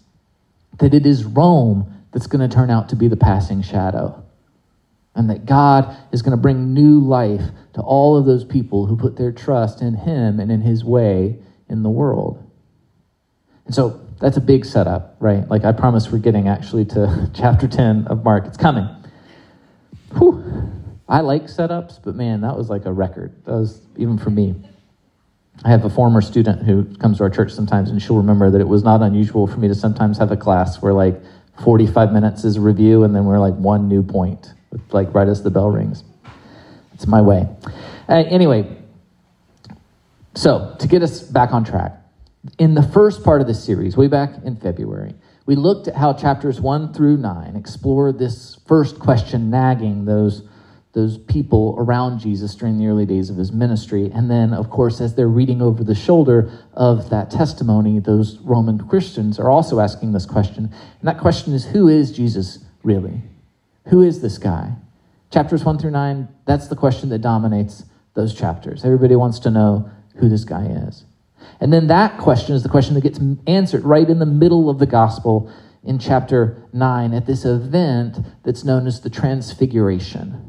that 0.78 0.94
it 0.94 1.04
is 1.04 1.24
Rome 1.24 1.92
that's 2.12 2.28
going 2.28 2.48
to 2.48 2.54
turn 2.54 2.70
out 2.70 2.88
to 2.90 2.96
be 2.96 3.08
the 3.08 3.16
passing 3.16 3.60
shadow. 3.60 4.22
And 5.16 5.28
that 5.30 5.46
God 5.46 5.96
is 6.12 6.22
going 6.22 6.36
to 6.36 6.40
bring 6.40 6.72
new 6.72 7.00
life 7.00 7.42
to 7.74 7.80
all 7.80 8.16
of 8.16 8.24
those 8.24 8.44
people 8.44 8.86
who 8.86 8.96
put 8.96 9.16
their 9.16 9.32
trust 9.32 9.82
in 9.82 9.94
Him 9.94 10.38
and 10.38 10.50
in 10.50 10.60
His 10.60 10.84
way 10.84 11.40
in 11.68 11.82
the 11.82 11.90
world. 11.90 12.48
And 13.66 13.74
so 13.74 14.00
that's 14.20 14.36
a 14.36 14.40
big 14.40 14.64
setup, 14.64 15.16
right? 15.18 15.48
Like 15.48 15.64
I 15.64 15.72
promise 15.72 16.10
we're 16.12 16.18
getting 16.18 16.46
actually 16.46 16.84
to 16.86 17.30
chapter 17.34 17.66
10 17.66 18.06
of 18.08 18.22
Mark. 18.22 18.46
It's 18.46 18.56
coming. 18.56 18.88
Whew. 20.16 20.44
I 21.08 21.20
like 21.20 21.44
setups, 21.44 21.98
but 22.04 22.14
man, 22.14 22.42
that 22.42 22.56
was 22.56 22.70
like 22.70 22.84
a 22.84 22.92
record. 22.92 23.32
That 23.44 23.52
was 23.52 23.80
even 23.96 24.16
for 24.16 24.30
me. 24.30 24.54
I 25.64 25.70
have 25.70 25.84
a 25.84 25.90
former 25.90 26.20
student 26.20 26.62
who 26.62 26.84
comes 26.96 27.18
to 27.18 27.24
our 27.24 27.30
church 27.30 27.52
sometimes, 27.52 27.90
and 27.90 28.00
she'll 28.00 28.16
remember 28.16 28.50
that 28.50 28.60
it 28.60 28.68
was 28.68 28.84
not 28.84 29.02
unusual 29.02 29.46
for 29.46 29.58
me 29.58 29.68
to 29.68 29.74
sometimes 29.74 30.18
have 30.18 30.30
a 30.30 30.36
class 30.36 30.80
where 30.80 30.92
like 30.92 31.20
45 31.64 32.12
minutes 32.12 32.44
is 32.44 32.58
review, 32.58 33.02
and 33.02 33.14
then 33.14 33.24
we're 33.24 33.40
like 33.40 33.54
one 33.54 33.88
new 33.88 34.02
point, 34.02 34.54
like 34.92 35.12
right 35.12 35.28
as 35.28 35.42
the 35.42 35.50
bell 35.50 35.70
rings. 35.70 36.04
It's 36.94 37.06
my 37.06 37.20
way. 37.20 37.48
Uh, 38.08 38.24
anyway, 38.28 38.78
so 40.34 40.76
to 40.78 40.86
get 40.86 41.02
us 41.02 41.22
back 41.22 41.52
on 41.52 41.64
track, 41.64 41.99
in 42.58 42.74
the 42.74 42.82
first 42.82 43.22
part 43.22 43.40
of 43.40 43.46
the 43.46 43.54
series, 43.54 43.96
way 43.96 44.08
back 44.08 44.30
in 44.44 44.56
February, 44.56 45.14
we 45.46 45.56
looked 45.56 45.88
at 45.88 45.96
how 45.96 46.12
chapters 46.12 46.60
1 46.60 46.94
through 46.94 47.16
9 47.16 47.56
explore 47.56 48.12
this 48.12 48.58
first 48.66 48.98
question 48.98 49.50
nagging 49.50 50.04
those, 50.04 50.42
those 50.92 51.18
people 51.18 51.74
around 51.78 52.20
Jesus 52.20 52.54
during 52.54 52.78
the 52.78 52.86
early 52.86 53.04
days 53.04 53.30
of 53.30 53.36
his 53.36 53.52
ministry. 53.52 54.10
And 54.12 54.30
then, 54.30 54.54
of 54.54 54.70
course, 54.70 55.00
as 55.00 55.14
they're 55.14 55.28
reading 55.28 55.60
over 55.60 55.84
the 55.84 55.94
shoulder 55.94 56.50
of 56.72 57.10
that 57.10 57.30
testimony, 57.30 57.98
those 57.98 58.38
Roman 58.38 58.86
Christians 58.88 59.38
are 59.38 59.50
also 59.50 59.80
asking 59.80 60.12
this 60.12 60.26
question. 60.26 60.64
And 60.64 61.08
that 61.08 61.18
question 61.18 61.52
is 61.52 61.66
who 61.66 61.88
is 61.88 62.12
Jesus 62.12 62.64
really? 62.82 63.22
Who 63.88 64.02
is 64.02 64.22
this 64.22 64.38
guy? 64.38 64.76
Chapters 65.30 65.64
1 65.64 65.78
through 65.78 65.92
9, 65.92 66.28
that's 66.46 66.68
the 66.68 66.76
question 66.76 67.08
that 67.10 67.20
dominates 67.20 67.84
those 68.14 68.34
chapters. 68.34 68.84
Everybody 68.84 69.16
wants 69.16 69.38
to 69.40 69.50
know 69.50 69.90
who 70.16 70.28
this 70.28 70.44
guy 70.44 70.66
is. 70.66 71.04
And 71.60 71.72
then 71.72 71.86
that 71.88 72.18
question 72.18 72.54
is 72.54 72.62
the 72.62 72.68
question 72.68 72.94
that 72.94 73.02
gets 73.02 73.20
answered 73.46 73.84
right 73.84 74.08
in 74.08 74.18
the 74.18 74.26
middle 74.26 74.70
of 74.70 74.78
the 74.78 74.86
gospel 74.86 75.52
in 75.82 75.98
chapter 75.98 76.62
9 76.72 77.14
at 77.14 77.26
this 77.26 77.44
event 77.44 78.18
that's 78.44 78.64
known 78.64 78.86
as 78.86 79.00
the 79.00 79.10
Transfiguration. 79.10 80.46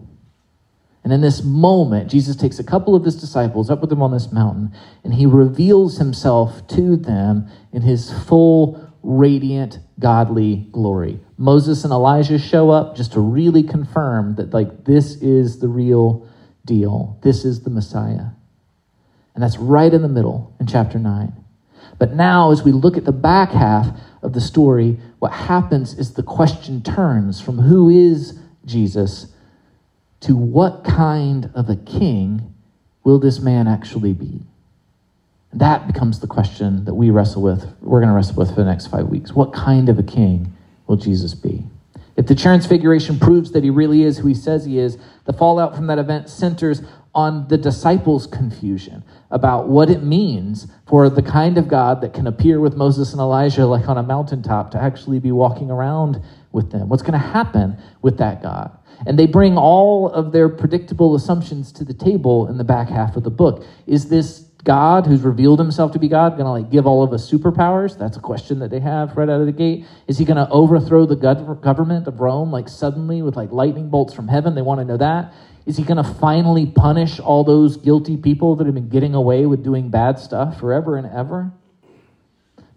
And 1.03 1.11
in 1.11 1.21
this 1.21 1.43
moment, 1.43 2.11
Jesus 2.11 2.35
takes 2.35 2.59
a 2.59 2.63
couple 2.63 2.95
of 2.95 3.03
his 3.03 3.19
disciples 3.19 3.69
up 3.69 3.81
with 3.81 3.91
him 3.91 4.03
on 4.03 4.11
this 4.11 4.31
mountain, 4.31 4.71
and 5.03 5.13
he 5.13 5.25
reveals 5.25 5.97
himself 5.97 6.67
to 6.67 6.95
them 6.95 7.49
in 7.73 7.81
his 7.81 8.13
full, 8.25 8.87
radiant, 9.01 9.79
godly 9.97 10.67
glory. 10.71 11.19
Moses 11.37 11.83
and 11.83 11.91
Elijah 11.91 12.37
show 12.37 12.69
up 12.69 12.95
just 12.95 13.13
to 13.13 13.19
really 13.19 13.63
confirm 13.63 14.35
that, 14.35 14.53
like, 14.53 14.85
this 14.85 15.15
is 15.15 15.59
the 15.59 15.67
real 15.67 16.27
deal. 16.65 17.17
This 17.23 17.45
is 17.45 17.63
the 17.63 17.71
Messiah. 17.71 18.27
And 19.41 19.49
that's 19.49 19.57
right 19.57 19.91
in 19.91 20.03
the 20.03 20.07
middle 20.07 20.53
in 20.59 20.67
chapter 20.67 20.99
9. 20.99 21.33
But 21.97 22.13
now, 22.13 22.51
as 22.51 22.61
we 22.61 22.71
look 22.71 22.95
at 22.95 23.05
the 23.05 23.11
back 23.11 23.49
half 23.49 23.87
of 24.21 24.33
the 24.33 24.39
story, 24.39 24.99
what 25.17 25.31
happens 25.31 25.95
is 25.95 26.13
the 26.13 26.21
question 26.21 26.83
turns 26.83 27.41
from 27.41 27.57
who 27.57 27.89
is 27.89 28.37
Jesus 28.65 29.33
to 30.19 30.35
what 30.35 30.83
kind 30.83 31.49
of 31.55 31.71
a 31.71 31.75
king 31.75 32.53
will 33.03 33.17
this 33.17 33.39
man 33.39 33.67
actually 33.67 34.13
be? 34.13 34.41
That 35.51 35.87
becomes 35.87 36.19
the 36.19 36.27
question 36.27 36.85
that 36.85 36.93
we 36.93 37.09
wrestle 37.09 37.41
with. 37.41 37.65
We're 37.81 37.99
going 37.99 38.09
to 38.09 38.15
wrestle 38.15 38.35
with 38.35 38.49
for 38.49 38.57
the 38.57 38.65
next 38.65 38.89
five 38.89 39.07
weeks. 39.07 39.33
What 39.33 39.53
kind 39.53 39.89
of 39.89 39.97
a 39.97 40.03
king 40.03 40.53
will 40.85 40.97
Jesus 40.97 41.33
be? 41.33 41.63
If 42.15 42.27
the 42.27 42.35
transfiguration 42.35 43.17
proves 43.17 43.53
that 43.53 43.63
he 43.63 43.71
really 43.71 44.03
is 44.03 44.19
who 44.19 44.27
he 44.27 44.35
says 44.35 44.65
he 44.65 44.77
is, 44.77 44.99
the 45.25 45.33
fallout 45.33 45.75
from 45.75 45.87
that 45.87 45.97
event 45.97 46.29
centers 46.29 46.83
on 47.13 47.47
the 47.49 47.57
disciples' 47.57 48.25
confusion 48.25 49.03
about 49.31 49.67
what 49.67 49.89
it 49.89 50.01
means 50.01 50.67
for 50.87 51.09
the 51.09 51.21
kind 51.21 51.57
of 51.57 51.67
God 51.67 52.01
that 52.01 52.13
can 52.13 52.27
appear 52.27 52.59
with 52.59 52.75
Moses 52.75 53.11
and 53.11 53.19
Elijah 53.19 53.65
like 53.65 53.89
on 53.89 53.97
a 53.97 54.03
mountaintop 54.03 54.71
to 54.71 54.81
actually 54.81 55.19
be 55.19 55.31
walking 55.31 55.69
around 55.69 56.21
with 56.51 56.71
them. 56.71 56.87
What's 56.89 57.03
going 57.03 57.13
to 57.13 57.19
happen 57.19 57.77
with 58.01 58.17
that 58.17 58.41
God? 58.41 58.77
And 59.05 59.17
they 59.17 59.25
bring 59.25 59.57
all 59.57 60.09
of 60.09 60.31
their 60.31 60.47
predictable 60.47 61.15
assumptions 61.15 61.71
to 61.73 61.83
the 61.83 61.93
table 61.93 62.47
in 62.47 62.57
the 62.57 62.63
back 62.63 62.89
half 62.89 63.15
of 63.15 63.23
the 63.23 63.31
book. 63.31 63.65
Is 63.87 64.09
this 64.09 64.45
God 64.63 65.07
who's 65.07 65.21
revealed 65.21 65.59
himself 65.59 65.91
to 65.93 65.99
be 65.99 66.07
God 66.07 66.37
going 66.37 66.45
to 66.45 66.51
like 66.51 66.69
give 66.69 66.85
all 66.85 67.01
of 67.01 67.11
us 67.13 67.29
superpowers? 67.29 67.97
That's 67.97 68.17
a 68.17 68.19
question 68.19 68.59
that 68.59 68.69
they 68.69 68.79
have 68.79 69.17
right 69.17 69.27
out 69.27 69.39
of 69.39 69.47
the 69.47 69.51
gate. 69.51 69.85
Is 70.07 70.19
he 70.19 70.25
going 70.25 70.37
to 70.37 70.47
overthrow 70.51 71.05
the 71.05 71.15
government 71.15 72.07
of 72.07 72.19
Rome 72.19 72.51
like 72.51 72.69
suddenly 72.69 73.21
with 73.21 73.35
like 73.35 73.51
lightning 73.51 73.89
bolts 73.89 74.13
from 74.13 74.27
heaven? 74.27 74.53
They 74.53 74.61
want 74.61 74.79
to 74.79 74.85
know 74.85 74.97
that. 74.97 75.33
Is 75.65 75.77
he 75.77 75.83
going 75.83 76.03
to 76.03 76.13
finally 76.15 76.65
punish 76.65 77.19
all 77.19 77.43
those 77.43 77.77
guilty 77.77 78.17
people 78.17 78.55
that 78.55 78.65
have 78.65 78.73
been 78.73 78.89
getting 78.89 79.13
away 79.13 79.45
with 79.45 79.63
doing 79.63 79.89
bad 79.89 80.19
stuff 80.19 80.59
forever 80.59 80.97
and 80.97 81.07
ever? 81.07 81.51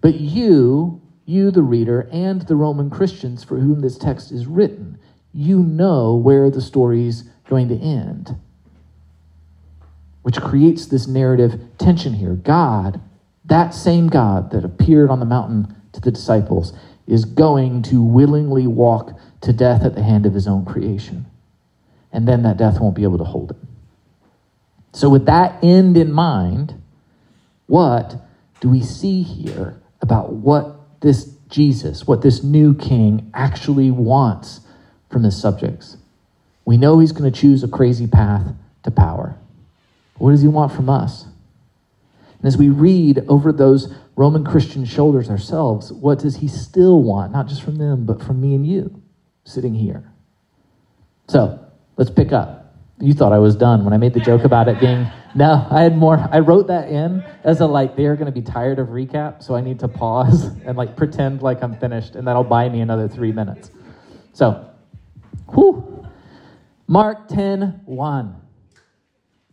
But 0.01 0.17
you, 0.21 1.01
you 1.25 1.51
the 1.51 1.63
reader, 1.63 2.09
and 2.13 2.43
the 2.43 2.57
Roman 2.57 2.91
Christians 2.91 3.43
for 3.43 3.59
whom 3.59 3.81
this 3.81 3.97
text 3.97 4.31
is 4.31 4.47
written, 4.47 4.99
you 5.33 5.61
know 5.61 6.15
where 6.15 6.51
the 6.51 6.61
story's 6.61 7.25
going 7.49 7.69
to 7.69 7.79
end. 7.79 8.37
Which 10.23 10.41
creates 10.41 10.87
this 10.87 11.07
narrative 11.07 11.61
tension 11.79 12.15
here. 12.15 12.35
God, 12.35 13.01
that 13.47 13.75
same 13.75 14.09
God 14.09 14.51
that 14.51 14.65
appeared 14.65 15.11
on 15.11 15.21
the 15.21 15.27
mountain 15.27 15.75
to 15.93 16.01
the 16.01 16.11
disciples, 16.11 16.75
is 17.07 17.25
going 17.25 17.83
to 17.83 18.03
willingly 18.03 18.67
walk 18.67 19.19
to 19.43 19.53
death 19.53 19.85
at 19.85 19.95
the 19.95 20.03
hand 20.03 20.27
of 20.27 20.35
his 20.35 20.47
own 20.47 20.65
creation. 20.65 21.27
And 22.15 22.27
then 22.27 22.45
that 22.45 22.57
death 22.57 22.81
won't 22.81 22.97
be 22.97 23.03
able 23.03 23.19
to 23.19 23.25
hold 23.25 23.51
it. 23.51 23.57
So, 24.93 25.11
with 25.11 25.27
that 25.27 25.63
end 25.63 25.99
in 25.99 26.11
mind, 26.13 26.81
what 27.67 28.17
do 28.61 28.71
we 28.71 28.81
see 28.81 29.23
here 29.23 29.83
about 30.01 30.33
what 30.33 31.01
this 31.01 31.35
Jesus, 31.55 32.05
what 32.05 32.23
this 32.23 32.43
new 32.43 32.75
king 32.75 33.31
actually 33.33 33.91
wants 33.91 34.61
from 35.09 35.23
his 35.23 35.41
subjects. 35.41 35.97
We 36.65 36.77
know 36.77 36.99
he's 36.99 37.13
going 37.13 37.31
to 37.31 37.41
choose 37.41 37.63
a 37.63 37.69
crazy 37.69 38.09
path 38.09 38.55
to 38.83 38.91
power. 38.91 39.37
What 40.19 40.33
does 40.33 40.43
he 40.43 40.49
want 40.49 40.73
from 40.73 40.91
us? 40.91 41.27
And 42.39 42.47
as 42.47 42.57
we 42.57 42.71
read 42.71 43.25
over 43.29 43.53
those 43.53 43.95
Roman 44.17 44.45
Christian 44.45 44.85
shoulders 44.85 45.31
ourselves, 45.31 45.93
what 45.93 46.19
does 46.19 46.37
he 46.37 46.49
still 46.49 47.01
want? 47.01 47.31
Not 47.31 47.47
just 47.47 47.63
from 47.63 47.77
them, 47.77 48.05
but 48.05 48.21
from 48.21 48.41
me 48.41 48.55
and 48.55 48.67
you 48.67 49.01
sitting 49.45 49.75
here. 49.75 50.11
So 51.29 51.64
let's 51.97 52.11
pick 52.11 52.33
up. 52.33 52.75
You 53.01 53.13
thought 53.13 53.33
I 53.33 53.39
was 53.39 53.57
done 53.57 53.85
when 53.85 53.93
I 53.93 53.97
made 53.97 54.15
the 54.15 54.21
joke 54.21 54.45
about 54.45 54.69
it 54.69 54.79
being. 54.81 55.07
No, 55.35 55.67
I 55.71 55.83
had 55.83 55.97
more. 55.97 56.29
I 56.31 56.39
wrote 56.39 56.69
that 56.69 56.89
in 56.89 57.25
as 57.43 57.61
a 57.61 57.67
like, 57.67 57.97
they're 57.97 58.15
going 58.15 58.33
to 58.33 58.33
be 58.33 58.43
tired 58.43 58.79
of 58.79 58.89
recap, 58.89 59.43
so 59.43 59.57
I 59.57 59.61
need 59.61 59.81
to 59.81 59.89
pause 59.89 60.45
and 60.65 60.77
like 60.77 60.97
pretend 60.97 61.43
like 61.43 61.63
I'm 61.63 61.77
finished, 61.77 62.15
and 62.15 62.27
that'll 62.27 62.45
buy 62.45 62.69
me 62.69 62.81
another 62.81 63.09
three 63.09 63.33
minutes. 63.33 63.71
So 64.33 64.71
Whew. 65.53 66.07
Mark 66.87 67.29
10 67.29 67.83
1. 67.85 68.41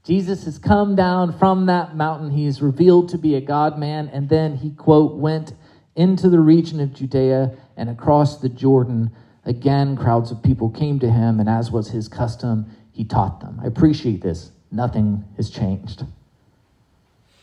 Jesus 0.04 0.46
has 0.46 0.58
come 0.58 0.96
down 0.96 1.38
from 1.38 1.68
that 1.68 1.96
mountain. 1.96 2.32
He 2.32 2.46
is 2.46 2.62
revealed 2.62 3.10
to 3.10 3.18
be 3.18 3.36
a 3.36 3.42
God 3.42 3.78
man, 3.78 4.10
and 4.12 4.30
then 4.30 4.56
he, 4.56 4.72
quote, 4.72 5.16
went 5.16 5.54
into 5.96 6.30
the 6.30 6.40
region 6.40 6.80
of 6.80 6.94
Judea 6.94 7.56
and 7.78 7.90
across 7.90 8.38
the 8.38 8.50
Jordan. 8.50 9.12
Again, 9.46 9.96
crowds 9.96 10.32
of 10.32 10.44
people 10.44 10.70
came 10.70 11.00
to 11.00 11.10
him, 11.10 11.40
and 11.40 11.50
as 11.50 11.72
was 11.72 11.90
his 11.90 12.08
custom, 12.08 12.68
he 12.92 13.04
taught 13.04 13.40
them. 13.40 13.60
I 13.64 13.68
appreciate 13.68 14.22
this. 14.22 14.52
Nothing 14.72 15.26
has 15.38 15.50
changed. 15.50 16.06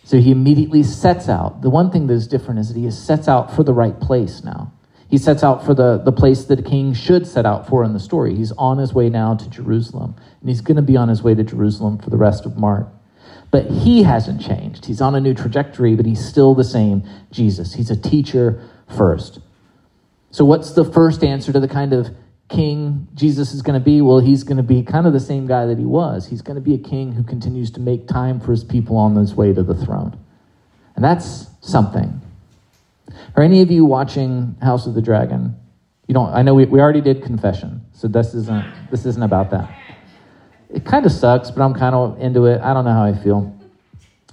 So 0.04 0.18
he 0.18 0.30
immediately 0.30 0.82
sets 0.82 1.28
out. 1.28 1.60
The 1.60 1.70
one 1.70 1.90
thing 1.90 2.06
that 2.06 2.14
is 2.14 2.26
different 2.26 2.60
is 2.60 2.72
that 2.72 2.78
he 2.78 2.90
sets 2.90 3.28
out 3.28 3.54
for 3.54 3.62
the 3.62 3.74
right 3.74 3.98
place 4.00 4.42
now. 4.42 4.72
He 5.10 5.18
sets 5.18 5.42
out 5.42 5.64
for 5.64 5.74
the, 5.74 5.98
the 5.98 6.12
place 6.12 6.44
that 6.44 6.58
a 6.58 6.62
king 6.62 6.92
should 6.94 7.26
set 7.26 7.46
out 7.46 7.66
for 7.66 7.82
in 7.82 7.94
the 7.94 8.00
story. 8.00 8.34
He's 8.34 8.52
on 8.52 8.78
his 8.78 8.94
way 8.94 9.08
now 9.08 9.34
to 9.34 9.50
Jerusalem, 9.50 10.14
and 10.40 10.48
he's 10.48 10.60
going 10.60 10.76
to 10.76 10.82
be 10.82 10.96
on 10.96 11.08
his 11.08 11.22
way 11.22 11.34
to 11.34 11.42
Jerusalem 11.42 11.98
for 11.98 12.10
the 12.10 12.16
rest 12.16 12.46
of 12.46 12.56
Mark. 12.56 12.88
But 13.50 13.66
he 13.66 14.02
hasn't 14.02 14.42
changed. 14.42 14.84
He's 14.84 15.00
on 15.00 15.14
a 15.14 15.20
new 15.20 15.32
trajectory, 15.32 15.94
but 15.94 16.04
he's 16.04 16.24
still 16.24 16.54
the 16.54 16.64
same 16.64 17.02
Jesus. 17.30 17.74
He's 17.74 17.90
a 17.90 17.96
teacher 17.96 18.62
first. 18.96 19.40
So, 20.30 20.44
what's 20.44 20.72
the 20.72 20.84
first 20.84 21.24
answer 21.24 21.52
to 21.52 21.60
the 21.60 21.68
kind 21.68 21.92
of 21.92 22.14
king 22.48 23.08
Jesus 23.14 23.52
is 23.52 23.62
going 23.62 23.78
to 23.78 23.84
be? 23.84 24.00
Well, 24.00 24.18
he's 24.18 24.44
going 24.44 24.56
to 24.58 24.62
be 24.62 24.82
kind 24.82 25.06
of 25.06 25.12
the 25.12 25.20
same 25.20 25.46
guy 25.46 25.66
that 25.66 25.78
he 25.78 25.84
was. 25.84 26.26
He's 26.28 26.42
going 26.42 26.56
to 26.56 26.60
be 26.60 26.74
a 26.74 26.78
king 26.78 27.12
who 27.12 27.22
continues 27.22 27.70
to 27.72 27.80
make 27.80 28.06
time 28.06 28.40
for 28.40 28.50
his 28.50 28.64
people 28.64 28.96
on 28.96 29.16
his 29.16 29.34
way 29.34 29.52
to 29.52 29.62
the 29.62 29.74
throne. 29.74 30.18
And 30.96 31.04
that's 31.04 31.46
something. 31.60 32.20
Are 33.36 33.42
any 33.42 33.62
of 33.62 33.70
you 33.70 33.84
watching 33.84 34.56
House 34.60 34.86
of 34.86 34.94
the 34.94 35.02
Dragon? 35.02 35.56
You 36.06 36.14
don't. 36.14 36.32
I 36.32 36.42
know 36.42 36.54
we, 36.54 36.64
we 36.66 36.80
already 36.80 37.00
did 37.00 37.22
confession, 37.22 37.82
so 37.92 38.08
this 38.08 38.34
isn't 38.34 38.90
this 38.90 39.06
isn't 39.06 39.22
about 39.22 39.50
that. 39.50 39.70
It 40.70 40.84
kind 40.84 41.06
of 41.06 41.12
sucks, 41.12 41.50
but 41.50 41.62
I'm 41.62 41.74
kind 41.74 41.94
of 41.94 42.20
into 42.20 42.46
it. 42.46 42.60
I 42.60 42.74
don't 42.74 42.84
know 42.84 42.92
how 42.92 43.04
I 43.04 43.14
feel. 43.14 43.54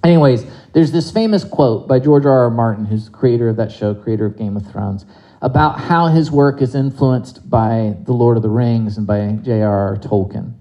Anyways, 0.03 0.45
there's 0.73 0.91
this 0.91 1.11
famous 1.11 1.43
quote 1.43 1.87
by 1.87 1.99
George 1.99 2.25
R. 2.25 2.43
R. 2.43 2.49
Martin, 2.49 2.85
who's 2.85 3.05
the 3.05 3.11
creator 3.11 3.49
of 3.49 3.55
that 3.57 3.71
show, 3.71 3.93
creator 3.93 4.25
of 4.25 4.37
Game 4.37 4.55
of 4.55 4.69
Thrones, 4.69 5.05
about 5.45 5.79
how 5.79 6.07
his 6.07 6.31
work 6.31 6.59
is 6.59 6.73
influenced 6.73 7.47
by 7.47 7.95
The 8.01 8.13
Lord 8.13 8.35
of 8.35 8.41
the 8.41 8.49
Rings 8.49 8.97
and 8.97 9.05
by 9.05 9.33
J.R.R. 9.43 9.95
Tolkien. 9.97 10.53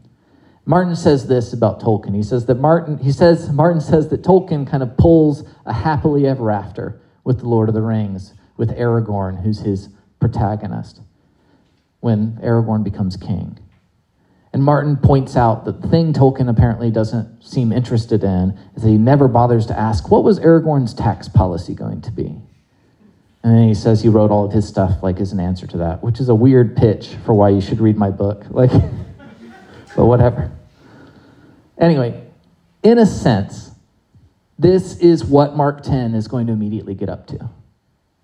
Martin 0.66 0.94
says 0.94 1.26
this 1.26 1.54
about 1.54 1.80
Tolkien. 1.80 2.14
He 2.14 2.22
says 2.22 2.44
that 2.44 2.56
Martin 2.56 2.98
he 2.98 3.10
says 3.10 3.50
Martin 3.50 3.80
says 3.80 4.08
that 4.08 4.22
Tolkien 4.22 4.70
kind 4.70 4.82
of 4.82 4.94
pulls 4.98 5.42
a 5.64 5.72
happily 5.72 6.26
ever 6.26 6.50
after 6.50 7.00
with 7.24 7.38
The 7.38 7.48
Lord 7.48 7.70
of 7.70 7.74
the 7.74 7.80
Rings, 7.80 8.34
with 8.58 8.76
Aragorn, 8.76 9.42
who's 9.42 9.60
his 9.60 9.88
protagonist, 10.20 11.00
when 12.00 12.32
Aragorn 12.42 12.84
becomes 12.84 13.16
king. 13.16 13.58
And 14.52 14.62
Martin 14.62 14.98
points 14.98 15.34
out 15.34 15.64
that 15.64 15.80
the 15.80 15.88
thing 15.88 16.12
Tolkien 16.12 16.50
apparently 16.50 16.90
doesn't 16.90 17.42
seem 17.42 17.72
interested 17.72 18.22
in 18.22 18.58
is 18.76 18.82
that 18.82 18.90
he 18.90 18.98
never 18.98 19.28
bothers 19.28 19.64
to 19.68 19.78
ask, 19.78 20.10
what 20.10 20.24
was 20.24 20.38
Aragorn's 20.40 20.92
tax 20.92 21.26
policy 21.26 21.74
going 21.74 22.02
to 22.02 22.10
be? 22.10 22.43
And 23.44 23.54
then 23.54 23.68
he 23.68 23.74
says 23.74 24.02
he 24.02 24.08
wrote 24.08 24.30
all 24.30 24.46
of 24.46 24.52
his 24.52 24.66
stuff 24.66 25.02
like 25.02 25.20
as 25.20 25.32
an 25.32 25.38
answer 25.38 25.66
to 25.66 25.76
that, 25.76 26.02
which 26.02 26.18
is 26.18 26.30
a 26.30 26.34
weird 26.34 26.74
pitch 26.74 27.08
for 27.26 27.34
why 27.34 27.50
you 27.50 27.60
should 27.60 27.78
read 27.78 27.96
my 27.96 28.10
book. 28.10 28.44
Like, 28.50 28.72
but 29.94 30.06
whatever. 30.06 30.50
Anyway, 31.78 32.26
in 32.82 32.98
a 32.98 33.06
sense, 33.06 33.70
this 34.58 34.98
is 34.98 35.24
what 35.24 35.56
Mark 35.56 35.82
10 35.84 36.14
is 36.14 36.26
going 36.26 36.48
to 36.48 36.52
immediately 36.52 36.94
get 36.94 37.08
up 37.08 37.28
to. 37.28 37.50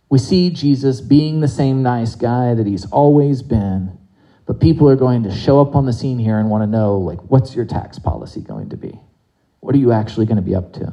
We 0.09 0.19
see 0.19 0.51
Jesus 0.51 1.01
being 1.01 1.41
the 1.41 1.49
same 1.49 1.83
nice 1.83 2.17
guy 2.17 2.55
that 2.55 2.67
he's 2.67 2.87
always 2.87 3.43
been, 3.43 3.97
but 4.47 4.59
people 4.59 4.89
are 4.89 4.97
going 4.97 5.23
to 5.23 5.31
show 5.33 5.61
up 5.61 5.77
on 5.77 5.87
the 5.87 5.93
scene 5.93 6.19
here 6.19 6.39
and 6.39 6.51
want 6.51 6.63
to 6.63 6.67
know, 6.67 6.99
like, 6.99 7.21
what's 7.31 7.55
your 7.55 7.65
tax 7.65 8.01
policy 8.01 8.41
going 8.41 8.71
to 8.71 8.77
be? 8.77 8.99
What 9.61 9.77
are 9.77 9.79
you 9.79 9.93
actually 9.93 10.27
going 10.27 10.37
to 10.37 10.43
be 10.43 10.57
up 10.57 10.73
to? 10.73 10.93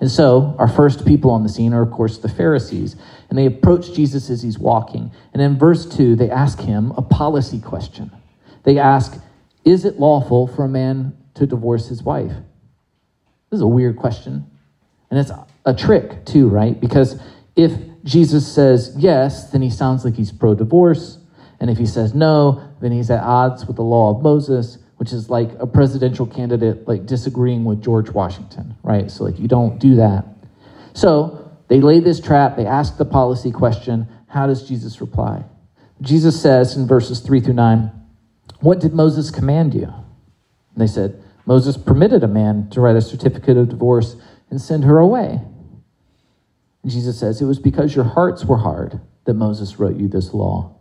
And 0.00 0.10
so, 0.10 0.56
our 0.58 0.68
first 0.68 1.06
people 1.06 1.30
on 1.30 1.42
the 1.42 1.48
scene 1.48 1.74
are, 1.74 1.82
of 1.82 1.90
course, 1.90 2.18
the 2.18 2.28
Pharisees. 2.28 2.96
And 3.30 3.38
they 3.38 3.46
approach 3.46 3.94
Jesus 3.94 4.28
as 4.28 4.42
he's 4.42 4.58
walking. 4.58 5.10
And 5.32 5.40
in 5.40 5.56
verse 5.56 5.86
2, 5.86 6.16
they 6.16 6.30
ask 6.30 6.60
him 6.60 6.90
a 6.96 7.02
policy 7.02 7.60
question. 7.60 8.10
They 8.64 8.78
ask, 8.78 9.18
Is 9.64 9.84
it 9.84 9.98
lawful 9.98 10.46
for 10.46 10.64
a 10.64 10.68
man 10.68 11.16
to 11.34 11.46
divorce 11.46 11.88
his 11.88 12.02
wife? 12.02 12.32
This 13.50 13.58
is 13.58 13.62
a 13.62 13.68
weird 13.68 13.96
question. 13.96 14.46
And 15.10 15.18
it's 15.18 15.30
a 15.64 15.74
trick, 15.74 16.24
too, 16.26 16.48
right? 16.48 16.78
Because 16.78 17.20
if 17.56 17.72
Jesus 18.04 18.52
says 18.52 18.94
yes, 18.98 19.50
then 19.50 19.62
he 19.62 19.70
sounds 19.70 20.04
like 20.04 20.14
he's 20.14 20.32
pro 20.32 20.54
divorce. 20.54 21.18
And 21.60 21.70
if 21.70 21.78
he 21.78 21.86
says 21.86 22.14
no, 22.14 22.68
then 22.80 22.92
he's 22.92 23.10
at 23.10 23.22
odds 23.22 23.66
with 23.66 23.76
the 23.76 23.82
law 23.82 24.14
of 24.14 24.22
Moses 24.22 24.78
which 25.00 25.14
is 25.14 25.30
like 25.30 25.48
a 25.58 25.66
presidential 25.66 26.26
candidate 26.26 26.86
like 26.86 27.06
disagreeing 27.06 27.64
with 27.64 27.82
George 27.82 28.10
Washington, 28.10 28.76
right? 28.82 29.10
So 29.10 29.24
like 29.24 29.38
you 29.38 29.48
don't 29.48 29.78
do 29.78 29.94
that. 29.94 30.26
So 30.92 31.39
they 31.70 31.80
lay 31.80 32.00
this 32.00 32.18
trap, 32.18 32.56
they 32.56 32.66
ask 32.66 32.96
the 32.96 33.04
policy 33.04 33.52
question, 33.52 34.08
how 34.26 34.48
does 34.48 34.66
Jesus 34.66 35.00
reply? 35.00 35.44
Jesus 36.02 36.42
says 36.42 36.76
in 36.76 36.88
verses 36.88 37.20
3 37.20 37.40
through 37.40 37.54
9, 37.54 37.92
What 38.58 38.80
did 38.80 38.92
Moses 38.92 39.30
command 39.30 39.72
you? 39.72 39.84
And 39.84 39.94
they 40.74 40.88
said, 40.88 41.22
Moses 41.46 41.76
permitted 41.76 42.24
a 42.24 42.28
man 42.28 42.68
to 42.70 42.80
write 42.80 42.96
a 42.96 43.00
certificate 43.00 43.56
of 43.56 43.68
divorce 43.68 44.16
and 44.50 44.60
send 44.60 44.82
her 44.82 44.98
away. 44.98 45.42
And 46.82 46.90
Jesus 46.90 47.20
says, 47.20 47.40
It 47.40 47.44
was 47.44 47.60
because 47.60 47.94
your 47.94 48.04
hearts 48.04 48.44
were 48.44 48.58
hard 48.58 49.00
that 49.26 49.34
Moses 49.34 49.78
wrote 49.78 49.96
you 49.96 50.08
this 50.08 50.34
law. 50.34 50.74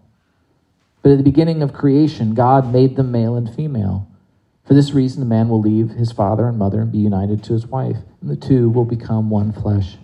But 1.04 1.12
at 1.12 1.18
the 1.20 1.24
beginning 1.24 1.62
of 1.62 1.72
creation, 1.72 2.34
God 2.34 2.74
made 2.74 2.96
them 2.96 3.12
male 3.12 3.36
and 3.36 3.54
female. 3.54 4.08
For 4.66 4.74
this 4.74 4.94
reason, 4.94 5.20
the 5.20 5.28
man 5.28 5.50
will 5.50 5.62
leave 5.62 5.92
his 5.92 6.12
father 6.12 6.48
and 6.48 6.58
mother 6.58 6.82
and 6.82 6.92
be 6.92 6.98
united 6.98 7.44
to 7.44 7.54
his 7.54 7.68
wife, 7.68 7.98
and 8.22 8.30
the 8.32 8.36
two 8.36 8.72
will 8.72 8.86
become 8.86 9.30
one 9.30 9.54
flesh. 9.54 9.98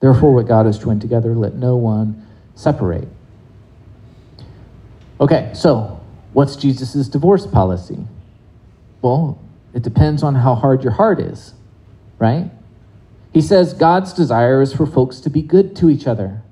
Therefore, 0.00 0.34
what 0.34 0.46
God 0.46 0.66
has 0.66 0.78
joined 0.78 1.00
together, 1.00 1.34
let 1.34 1.54
no 1.54 1.76
one 1.76 2.26
separate. 2.54 3.08
Okay, 5.20 5.52
so 5.54 6.00
what's 6.32 6.56
Jesus' 6.56 7.08
divorce 7.08 7.46
policy? 7.46 8.04
Well, 9.00 9.38
it 9.72 9.82
depends 9.82 10.22
on 10.22 10.34
how 10.34 10.54
hard 10.54 10.82
your 10.82 10.92
heart 10.92 11.20
is, 11.20 11.54
right? 12.18 12.50
He 13.32 13.40
says 13.40 13.74
God's 13.74 14.12
desire 14.12 14.62
is 14.62 14.72
for 14.72 14.86
folks 14.86 15.20
to 15.20 15.30
be 15.30 15.42
good 15.42 15.74
to 15.76 15.90
each 15.90 16.06
other. 16.06 16.42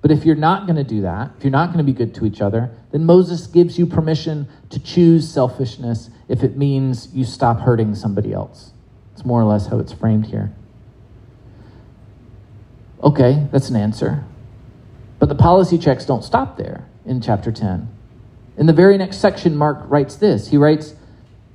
But 0.00 0.10
if 0.10 0.24
you're 0.24 0.36
not 0.36 0.66
going 0.66 0.76
to 0.76 0.84
do 0.84 1.02
that, 1.02 1.32
if 1.36 1.44
you're 1.44 1.50
not 1.50 1.66
going 1.66 1.78
to 1.78 1.84
be 1.84 1.92
good 1.92 2.14
to 2.16 2.26
each 2.26 2.40
other, 2.40 2.70
then 2.92 3.04
Moses 3.04 3.46
gives 3.46 3.78
you 3.78 3.86
permission 3.86 4.48
to 4.70 4.78
choose 4.78 5.28
selfishness 5.28 6.10
if 6.28 6.42
it 6.42 6.56
means 6.56 7.08
you 7.12 7.24
stop 7.24 7.60
hurting 7.60 7.94
somebody 7.94 8.32
else. 8.32 8.72
It's 9.12 9.24
more 9.24 9.40
or 9.40 9.44
less 9.44 9.66
how 9.66 9.78
it's 9.78 9.92
framed 9.92 10.26
here. 10.26 10.52
Okay, 13.08 13.46
that's 13.50 13.70
an 13.70 13.76
answer. 13.76 14.22
But 15.18 15.30
the 15.30 15.34
policy 15.34 15.78
checks 15.78 16.04
don't 16.04 16.22
stop 16.22 16.58
there 16.58 16.86
in 17.06 17.22
chapter 17.22 17.50
10. 17.50 17.88
In 18.58 18.66
the 18.66 18.74
very 18.74 18.98
next 18.98 19.16
section, 19.16 19.56
Mark 19.56 19.78
writes 19.88 20.16
this. 20.16 20.48
He 20.48 20.58
writes, 20.58 20.94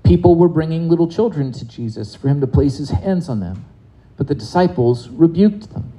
People 0.03 0.33
were 0.33 0.48
bringing 0.48 0.89
little 0.89 1.07
children 1.07 1.51
to 1.51 1.63
Jesus 1.63 2.15
for 2.15 2.27
him 2.27 2.41
to 2.41 2.48
place 2.48 2.79
his 2.79 2.89
hands 2.89 3.29
on 3.29 3.39
them, 3.39 3.65
but 4.17 4.25
the 4.25 4.33
disciples 4.33 5.10
rebuked 5.10 5.72
them. 5.72 5.93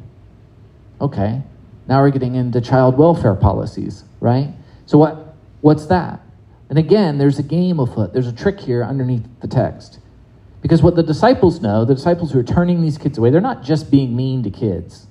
Okay, 1.00 1.40
now 1.86 2.00
we're 2.00 2.10
getting 2.10 2.34
into 2.34 2.60
child 2.60 2.98
welfare 2.98 3.36
policies, 3.36 4.02
right? 4.18 4.52
So 4.86 4.98
what 4.98 5.36
what's 5.60 5.86
that? 5.86 6.20
And 6.68 6.80
again, 6.80 7.18
there's 7.18 7.38
a 7.38 7.44
game 7.44 7.78
afoot. 7.78 8.12
There's 8.12 8.26
a 8.26 8.32
trick 8.32 8.58
here 8.58 8.82
underneath 8.82 9.24
the 9.40 9.46
text. 9.46 10.00
Because 10.62 10.82
what 10.82 10.96
the 10.96 11.04
disciples 11.04 11.60
know, 11.60 11.84
the 11.84 11.94
disciples 11.94 12.32
who 12.32 12.40
are 12.40 12.44
turning 12.44 12.82
these 12.82 12.98
kids 12.98 13.18
away, 13.18 13.30
they're 13.30 13.40
not 13.40 13.62
just 13.62 13.88
being 13.88 14.16
mean 14.16 14.42
to 14.42 14.50
kids. 14.50 15.06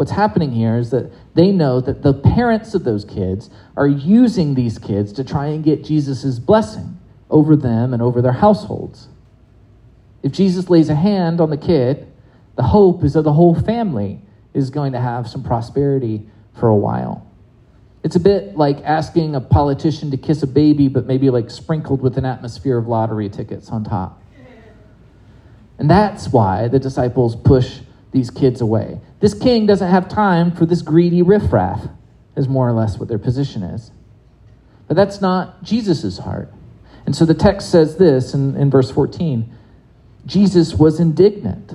What's 0.00 0.12
happening 0.12 0.52
here 0.52 0.78
is 0.78 0.92
that 0.92 1.12
they 1.34 1.52
know 1.52 1.78
that 1.82 2.00
the 2.00 2.14
parents 2.14 2.74
of 2.74 2.84
those 2.84 3.04
kids 3.04 3.50
are 3.76 3.86
using 3.86 4.54
these 4.54 4.78
kids 4.78 5.12
to 5.12 5.22
try 5.22 5.48
and 5.48 5.62
get 5.62 5.84
Jesus' 5.84 6.38
blessing 6.38 6.98
over 7.28 7.54
them 7.54 7.92
and 7.92 8.00
over 8.00 8.22
their 8.22 8.32
households. 8.32 9.08
If 10.22 10.32
Jesus 10.32 10.70
lays 10.70 10.88
a 10.88 10.94
hand 10.94 11.38
on 11.38 11.50
the 11.50 11.58
kid, 11.58 12.10
the 12.56 12.62
hope 12.62 13.04
is 13.04 13.12
that 13.12 13.24
the 13.24 13.34
whole 13.34 13.54
family 13.54 14.22
is 14.54 14.70
going 14.70 14.92
to 14.92 15.00
have 15.00 15.28
some 15.28 15.42
prosperity 15.42 16.26
for 16.54 16.70
a 16.70 16.76
while. 16.76 17.30
It's 18.02 18.16
a 18.16 18.20
bit 18.20 18.56
like 18.56 18.78
asking 18.82 19.34
a 19.34 19.40
politician 19.42 20.10
to 20.12 20.16
kiss 20.16 20.42
a 20.42 20.46
baby, 20.46 20.88
but 20.88 21.04
maybe 21.04 21.28
like 21.28 21.50
sprinkled 21.50 22.00
with 22.00 22.16
an 22.16 22.24
atmosphere 22.24 22.78
of 22.78 22.88
lottery 22.88 23.28
tickets 23.28 23.68
on 23.68 23.84
top. 23.84 24.22
And 25.78 25.90
that's 25.90 26.28
why 26.28 26.68
the 26.68 26.78
disciples 26.78 27.36
push 27.36 27.80
these 28.12 28.30
kids 28.30 28.60
away. 28.60 29.00
This 29.20 29.34
king 29.34 29.66
doesn't 29.66 29.88
have 29.88 30.08
time 30.08 30.52
for 30.52 30.66
this 30.66 30.82
greedy 30.82 31.22
riffraff, 31.22 31.88
is 32.36 32.48
more 32.48 32.68
or 32.68 32.72
less 32.72 32.98
what 32.98 33.08
their 33.08 33.18
position 33.18 33.62
is. 33.62 33.90
But 34.88 34.96
that's 34.96 35.20
not 35.20 35.62
Jesus' 35.62 36.18
heart. 36.18 36.52
And 37.06 37.14
so 37.14 37.24
the 37.24 37.34
text 37.34 37.70
says 37.70 37.96
this 37.96 38.34
in, 38.34 38.56
in 38.56 38.70
verse 38.70 38.90
14 38.90 39.56
Jesus 40.26 40.74
was 40.74 41.00
indignant 41.00 41.72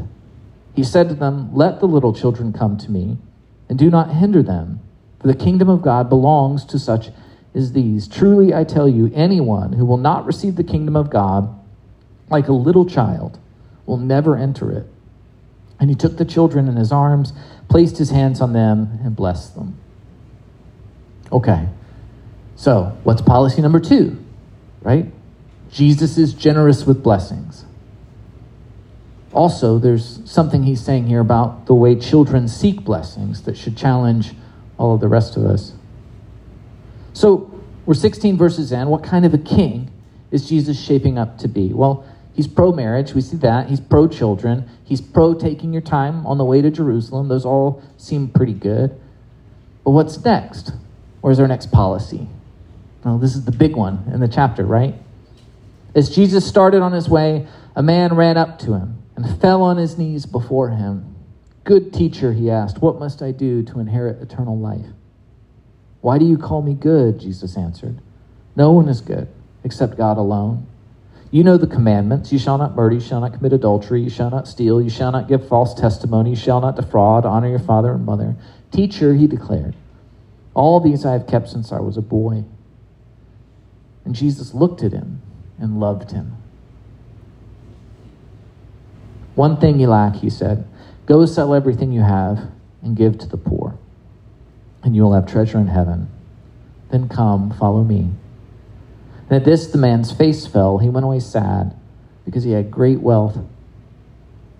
he 0.75 0.83
said 0.83 1.07
to 1.09 1.15
them, 1.15 1.55
Let 1.55 1.79
the 1.79 1.87
little 1.87 2.13
children 2.13 2.51
come 2.51 2.77
to 2.77 2.91
me, 2.91 3.17
and 3.69 3.79
do 3.79 3.89
not 3.89 4.11
hinder 4.11 4.43
them, 4.43 4.81
for 5.19 5.27
the 5.27 5.33
kingdom 5.35 5.69
of 5.69 5.81
God 5.81 6.09
belongs 6.09 6.65
to 6.65 6.77
such 6.77 7.09
as 7.55 7.71
these. 7.71 8.07
Truly 8.07 8.53
I 8.53 8.65
tell 8.65 8.87
you, 8.87 9.09
anyone 9.15 9.73
who 9.73 9.85
will 9.85 9.97
not 9.97 10.25
receive 10.25 10.57
the 10.57 10.63
kingdom 10.63 10.95
of 10.97 11.09
God 11.09 11.49
like 12.29 12.49
a 12.49 12.53
little 12.53 12.85
child 12.85 13.39
will 13.85 13.97
never 13.97 14.35
enter 14.35 14.71
it. 14.71 14.85
And 15.79 15.89
he 15.89 15.95
took 15.95 16.17
the 16.17 16.25
children 16.25 16.67
in 16.67 16.75
his 16.75 16.91
arms, 16.91 17.33
placed 17.69 17.97
his 17.97 18.09
hands 18.09 18.41
on 18.41 18.53
them, 18.53 18.99
and 19.03 19.15
blessed 19.15 19.55
them. 19.55 19.77
Okay, 21.31 21.67
so 22.55 22.97
what's 23.03 23.21
policy 23.21 23.61
number 23.61 23.79
two? 23.79 24.17
Right? 24.81 25.11
Jesus 25.71 26.17
is 26.17 26.33
generous 26.33 26.85
with 26.85 27.03
blessings 27.03 27.65
also, 29.35 29.77
there's 29.77 30.21
something 30.23 30.63
he's 30.63 30.81
saying 30.81 31.07
here 31.07 31.19
about 31.19 31.65
the 31.65 31.73
way 31.73 31.99
children 31.99 32.47
seek 32.47 32.83
blessings 32.85 33.41
that 33.43 33.57
should 33.57 33.75
challenge 33.75 34.33
all 34.79 34.95
of 34.95 35.01
the 35.01 35.09
rest 35.09 35.35
of 35.35 35.43
us. 35.43 35.73
So, 37.11 37.51
we're 37.85 37.95
16 37.95 38.37
verses 38.37 38.71
in. 38.71 38.87
What 38.87 39.03
kind 39.03 39.25
of 39.25 39.33
a 39.33 39.37
king 39.37 39.91
is 40.31 40.47
Jesus 40.47 40.81
shaping 40.81 41.17
up 41.17 41.37
to 41.39 41.49
be? 41.49 41.73
Well, 41.73 42.05
he's 42.35 42.47
pro 42.47 42.71
marriage. 42.71 43.13
We 43.13 43.21
see 43.21 43.37
that. 43.37 43.69
He's 43.69 43.79
pro 43.79 44.07
children. 44.07 44.69
He's 44.83 45.01
pro 45.01 45.33
taking 45.33 45.73
your 45.73 45.81
time 45.81 46.25
on 46.27 46.37
the 46.37 46.45
way 46.45 46.61
to 46.61 46.69
Jerusalem. 46.69 47.27
Those 47.27 47.45
all 47.45 47.81
seem 47.97 48.27
pretty 48.27 48.53
good. 48.53 48.99
But 49.83 49.91
what's 49.91 50.23
next? 50.23 50.73
Where's 51.21 51.39
our 51.39 51.47
next 51.47 51.71
policy? 51.71 52.27
Well, 53.03 53.17
this 53.17 53.35
is 53.35 53.45
the 53.45 53.51
big 53.51 53.75
one 53.75 54.03
in 54.13 54.19
the 54.19 54.27
chapter, 54.27 54.63
right? 54.63 54.95
As 55.95 56.13
Jesus 56.13 56.45
started 56.45 56.81
on 56.81 56.91
his 56.91 57.07
way, 57.07 57.47
a 57.75 57.81
man 57.81 58.15
ran 58.15 58.35
up 58.37 58.59
to 58.59 58.73
him 58.73 59.01
and 59.15 59.39
fell 59.39 59.61
on 59.61 59.77
his 59.77 59.97
knees 59.97 60.25
before 60.25 60.69
him. 60.69 61.15
Good 61.63 61.93
teacher, 61.93 62.33
he 62.33 62.49
asked, 62.49 62.81
what 62.81 62.99
must 62.99 63.21
I 63.21 63.31
do 63.31 63.63
to 63.63 63.79
inherit 63.79 64.21
eternal 64.21 64.57
life? 64.57 64.87
Why 66.01 66.17
do 66.17 66.25
you 66.25 66.37
call 66.37 66.61
me 66.61 66.73
good? 66.73 67.19
Jesus 67.19 67.57
answered. 67.57 67.99
No 68.55 68.71
one 68.71 68.87
is 68.89 69.01
good 69.01 69.27
except 69.63 69.97
God 69.97 70.17
alone. 70.17 70.67
You 71.35 71.43
know 71.43 71.57
the 71.57 71.67
commandments 71.67 72.31
you 72.31 72.39
shall 72.39 72.57
not 72.57 72.77
murder, 72.77 72.95
you 72.95 73.01
shall 73.01 73.19
not 73.19 73.33
commit 73.33 73.51
adultery, 73.51 74.01
you 74.01 74.09
shall 74.09 74.29
not 74.29 74.47
steal, 74.47 74.81
you 74.81 74.89
shall 74.89 75.11
not 75.11 75.27
give 75.27 75.45
false 75.45 75.73
testimony, 75.73 76.29
you 76.29 76.35
shall 76.37 76.61
not 76.61 76.77
defraud, 76.77 77.25
honor 77.25 77.49
your 77.49 77.59
father 77.59 77.91
and 77.91 78.05
mother. 78.05 78.37
Teacher, 78.71 79.13
he 79.13 79.27
declared, 79.27 79.75
all 80.53 80.79
these 80.79 81.05
I 81.05 81.11
have 81.11 81.27
kept 81.27 81.49
since 81.49 81.73
I 81.73 81.81
was 81.81 81.97
a 81.97 82.01
boy. 82.01 82.45
And 84.05 84.15
Jesus 84.15 84.53
looked 84.53 84.81
at 84.81 84.93
him 84.93 85.21
and 85.59 85.77
loved 85.77 86.11
him. 86.11 86.37
One 89.35 89.59
thing 89.59 89.77
you 89.77 89.87
lack, 89.87 90.15
he 90.15 90.29
said. 90.29 90.65
Go 91.05 91.25
sell 91.25 91.53
everything 91.53 91.91
you 91.91 91.99
have 91.99 92.49
and 92.81 92.95
give 92.95 93.17
to 93.17 93.27
the 93.27 93.35
poor, 93.35 93.77
and 94.83 94.95
you 94.95 95.01
will 95.01 95.11
have 95.11 95.27
treasure 95.29 95.59
in 95.59 95.67
heaven. 95.67 96.07
Then 96.91 97.09
come, 97.09 97.51
follow 97.51 97.83
me. 97.83 98.11
And 99.29 99.37
at 99.37 99.45
this, 99.45 99.67
the 99.67 99.77
man's 99.77 100.11
face 100.11 100.45
fell. 100.45 100.77
He 100.77 100.89
went 100.89 101.05
away 101.05 101.19
sad 101.19 101.75
because 102.25 102.43
he 102.43 102.51
had 102.51 102.69
great 102.69 102.99
wealth. 102.99 103.37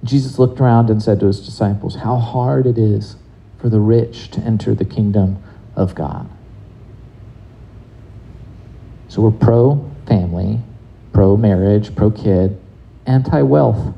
Jesus 0.04 0.38
looked 0.40 0.60
around 0.60 0.90
and 0.90 1.02
said 1.02 1.20
to 1.20 1.28
his 1.28 1.44
disciples, 1.44 1.96
How 1.96 2.18
hard 2.18 2.66
it 2.66 2.78
is 2.78 3.16
for 3.60 3.70
the 3.70 3.80
rich 3.80 4.30
to 4.32 4.42
enter 4.42 4.76
the 4.76 4.86
kingdom 4.86 5.42
of 5.76 5.96
God. 5.96 6.30
So 9.08 9.22
we're 9.22 9.32
pro 9.32 9.90
family, 10.08 10.60
pro 11.14 11.38
marriage, 11.38 11.96
pro 11.96 12.12
kid, 12.12 12.60
anti 13.06 13.42
wealth. 13.42 13.96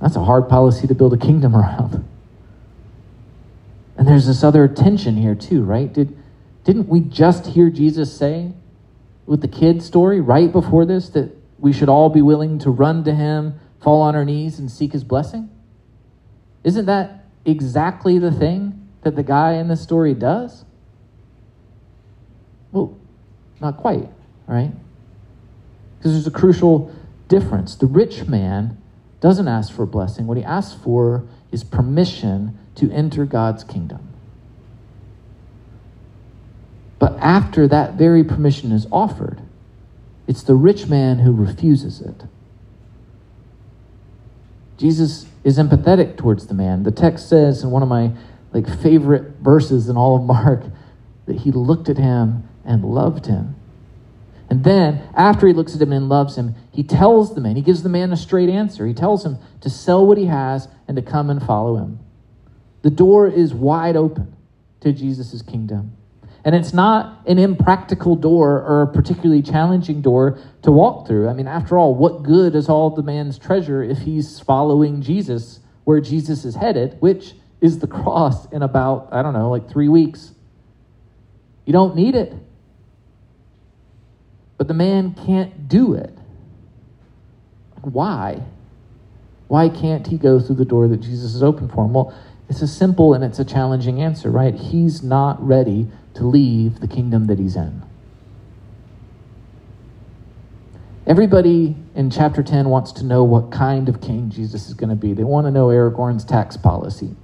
That's 0.00 0.16
a 0.16 0.24
hard 0.24 0.48
policy 0.48 0.86
to 0.86 0.94
build 0.94 1.14
a 1.14 1.16
kingdom 1.16 1.56
around. 1.56 2.06
And 3.96 4.06
there's 4.06 4.26
this 4.26 4.44
other 4.44 4.68
tension 4.68 5.16
here, 5.16 5.34
too, 5.34 5.62
right? 5.62 5.90
Did, 5.92 6.16
Didn't 6.66 6.88
we 6.88 6.98
just 6.98 7.46
hear 7.46 7.70
Jesus 7.70 8.12
say 8.12 8.52
with 9.24 9.40
the 9.40 9.46
kid 9.46 9.82
story 9.82 10.20
right 10.20 10.50
before 10.50 10.84
this 10.84 11.08
that 11.10 11.30
we 11.60 11.72
should 11.72 11.88
all 11.88 12.10
be 12.10 12.20
willing 12.20 12.58
to 12.58 12.70
run 12.70 13.04
to 13.04 13.14
him, 13.14 13.60
fall 13.80 14.02
on 14.02 14.16
our 14.16 14.24
knees, 14.24 14.58
and 14.58 14.68
seek 14.68 14.92
his 14.92 15.04
blessing? 15.04 15.48
Isn't 16.64 16.86
that 16.86 17.24
exactly 17.44 18.18
the 18.18 18.32
thing 18.32 18.88
that 19.02 19.14
the 19.14 19.22
guy 19.22 19.52
in 19.52 19.68
this 19.68 19.80
story 19.80 20.12
does? 20.12 20.64
Well, 22.72 22.98
not 23.60 23.76
quite, 23.76 24.08
right? 24.48 24.72
Because 25.98 26.14
there's 26.14 26.26
a 26.26 26.32
crucial 26.32 26.92
difference. 27.28 27.76
The 27.76 27.86
rich 27.86 28.26
man 28.26 28.82
doesn't 29.20 29.46
ask 29.46 29.72
for 29.72 29.84
a 29.84 29.86
blessing. 29.86 30.26
What 30.26 30.36
he 30.36 30.42
asks 30.42 30.74
for 30.82 31.28
is 31.52 31.62
permission 31.62 32.58
to 32.74 32.90
enter 32.90 33.24
God's 33.24 33.62
kingdom. 33.62 34.05
But 37.06 37.20
after 37.20 37.68
that 37.68 37.94
very 37.94 38.24
permission 38.24 38.72
is 38.72 38.88
offered, 38.90 39.40
it's 40.26 40.42
the 40.42 40.56
rich 40.56 40.88
man 40.88 41.20
who 41.20 41.30
refuses 41.30 42.00
it. 42.00 42.24
Jesus 44.76 45.28
is 45.44 45.56
empathetic 45.56 46.16
towards 46.16 46.48
the 46.48 46.54
man. 46.54 46.82
The 46.82 46.90
text 46.90 47.28
says 47.28 47.62
in 47.62 47.70
one 47.70 47.84
of 47.84 47.88
my 47.88 48.10
like 48.52 48.66
favorite 48.80 49.36
verses 49.40 49.88
in 49.88 49.96
all 49.96 50.16
of 50.16 50.24
Mark 50.24 50.64
that 51.26 51.36
he 51.36 51.52
looked 51.52 51.88
at 51.88 51.96
him 51.96 52.42
and 52.64 52.84
loved 52.84 53.26
him. 53.26 53.54
And 54.50 54.64
then, 54.64 55.08
after 55.14 55.46
he 55.46 55.52
looks 55.52 55.76
at 55.76 55.82
him 55.82 55.92
and 55.92 56.08
loves 56.08 56.36
him, 56.36 56.56
he 56.72 56.82
tells 56.82 57.36
the 57.36 57.40
man, 57.40 57.54
he 57.54 57.62
gives 57.62 57.84
the 57.84 57.88
man 57.88 58.12
a 58.12 58.16
straight 58.16 58.48
answer. 58.48 58.84
He 58.84 58.94
tells 58.94 59.24
him 59.24 59.38
to 59.60 59.70
sell 59.70 60.04
what 60.04 60.18
he 60.18 60.26
has 60.26 60.66
and 60.88 60.96
to 60.96 61.02
come 61.02 61.30
and 61.30 61.40
follow 61.40 61.76
him. 61.76 62.00
The 62.82 62.90
door 62.90 63.28
is 63.28 63.54
wide 63.54 63.94
open 63.94 64.34
to 64.80 64.92
Jesus' 64.92 65.40
kingdom. 65.42 65.95
And 66.46 66.54
it's 66.54 66.72
not 66.72 67.22
an 67.26 67.40
impractical 67.40 68.14
door 68.14 68.62
or 68.62 68.82
a 68.82 68.86
particularly 68.86 69.42
challenging 69.42 70.00
door 70.00 70.38
to 70.62 70.70
walk 70.70 71.08
through. 71.08 71.28
I 71.28 71.32
mean, 71.32 71.48
after 71.48 71.76
all, 71.76 71.92
what 71.92 72.22
good 72.22 72.54
is 72.54 72.68
all 72.68 72.88
the 72.88 73.02
man's 73.02 73.36
treasure 73.36 73.82
if 73.82 73.98
he's 73.98 74.38
following 74.38 75.02
Jesus 75.02 75.58
where 75.82 76.00
Jesus 76.00 76.44
is 76.44 76.54
headed, 76.54 76.98
which 77.00 77.34
is 77.60 77.80
the 77.80 77.88
cross 77.88 78.46
in 78.52 78.62
about, 78.62 79.08
I 79.10 79.22
don't 79.22 79.32
know, 79.32 79.50
like 79.50 79.68
three 79.68 79.88
weeks? 79.88 80.34
You 81.64 81.72
don't 81.72 81.96
need 81.96 82.14
it. 82.14 82.32
But 84.56 84.68
the 84.68 84.74
man 84.74 85.14
can't 85.26 85.66
do 85.66 85.94
it. 85.94 86.16
Why? 87.82 88.40
Why 89.48 89.68
can't 89.68 90.06
he 90.06 90.16
go 90.16 90.38
through 90.38 90.56
the 90.56 90.64
door 90.64 90.86
that 90.86 91.00
Jesus 91.00 91.32
has 91.32 91.42
opened 91.42 91.72
for 91.72 91.84
him? 91.84 91.92
Well, 91.92 92.16
it's 92.48 92.62
a 92.62 92.68
simple 92.68 93.14
and 93.14 93.24
it's 93.24 93.40
a 93.40 93.44
challenging 93.44 94.00
answer, 94.00 94.30
right? 94.30 94.54
He's 94.54 95.02
not 95.02 95.44
ready 95.44 95.88
to 96.16 96.26
leave 96.26 96.80
the 96.80 96.88
kingdom 96.88 97.26
that 97.26 97.38
he's 97.38 97.56
in. 97.56 97.82
Everybody 101.06 101.76
in 101.94 102.10
chapter 102.10 102.42
10 102.42 102.68
wants 102.68 102.90
to 102.92 103.04
know 103.04 103.22
what 103.22 103.52
kind 103.52 103.88
of 103.88 104.00
king 104.00 104.28
Jesus 104.28 104.66
is 104.66 104.74
going 104.74 104.90
to 104.90 104.96
be. 104.96 105.12
They 105.12 105.22
want 105.22 105.46
to 105.46 105.52
know 105.52 105.68
Aragorn's 105.68 106.24
tax 106.24 106.56
policy. 106.56 107.14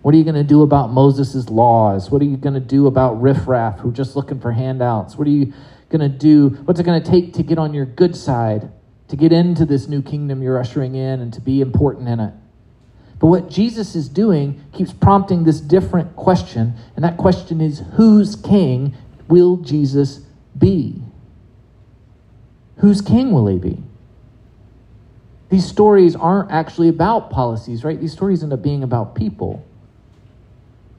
What 0.00 0.14
are 0.14 0.18
you 0.18 0.24
going 0.24 0.34
to 0.34 0.44
do 0.44 0.62
about 0.62 0.90
Moses' 0.90 1.50
laws? 1.50 2.10
What 2.10 2.22
are 2.22 2.24
you 2.24 2.36
going 2.36 2.54
to 2.54 2.60
do 2.60 2.86
about 2.86 3.20
riffraff 3.20 3.80
who 3.80 3.90
are 3.90 3.92
just 3.92 4.16
looking 4.16 4.40
for 4.40 4.50
handouts? 4.50 5.16
What 5.16 5.28
are 5.28 5.30
you 5.30 5.52
going 5.90 6.00
to 6.00 6.08
do? 6.08 6.48
What's 6.64 6.80
it 6.80 6.84
going 6.84 7.02
to 7.02 7.10
take 7.10 7.34
to 7.34 7.42
get 7.42 7.58
on 7.58 7.74
your 7.74 7.84
good 7.84 8.16
side, 8.16 8.70
to 9.08 9.16
get 9.16 9.32
into 9.32 9.66
this 9.66 9.88
new 9.88 10.00
kingdom 10.00 10.42
you're 10.42 10.58
ushering 10.58 10.94
in 10.94 11.20
and 11.20 11.32
to 11.34 11.40
be 11.40 11.60
important 11.60 12.08
in 12.08 12.18
it? 12.18 12.32
But 13.22 13.28
what 13.28 13.48
Jesus 13.48 13.94
is 13.94 14.08
doing 14.08 14.60
keeps 14.72 14.92
prompting 14.92 15.44
this 15.44 15.60
different 15.60 16.16
question, 16.16 16.74
and 16.96 17.04
that 17.04 17.16
question 17.16 17.60
is 17.60 17.84
whose 17.92 18.34
king 18.34 18.96
will 19.28 19.58
Jesus 19.58 20.22
be? 20.58 21.00
Whose 22.78 23.00
king 23.00 23.30
will 23.30 23.46
he 23.46 23.58
be? 23.58 23.80
These 25.50 25.64
stories 25.64 26.16
aren't 26.16 26.50
actually 26.50 26.88
about 26.88 27.30
policies, 27.30 27.84
right? 27.84 28.00
These 28.00 28.12
stories 28.12 28.42
end 28.42 28.52
up 28.52 28.60
being 28.60 28.82
about 28.82 29.14
people. 29.14 29.64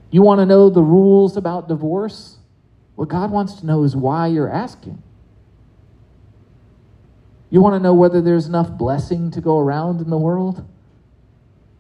You 0.10 0.22
want 0.22 0.40
to 0.40 0.46
know 0.46 0.70
the 0.70 0.82
rules 0.82 1.36
about 1.36 1.68
divorce? 1.68 2.38
What 2.96 3.10
God 3.10 3.32
wants 3.32 3.56
to 3.56 3.66
know 3.66 3.84
is 3.84 3.98
why 3.98 4.28
you're 4.28 4.50
asking. 4.50 5.04
You 7.50 7.60
want 7.60 7.76
to 7.76 7.82
know 7.82 7.94
whether 7.94 8.22
there's 8.22 8.46
enough 8.46 8.70
blessing 8.78 9.30
to 9.32 9.42
go 9.42 9.60
around 9.60 10.00
in 10.00 10.10
the 10.10 10.18
world? 10.18 10.66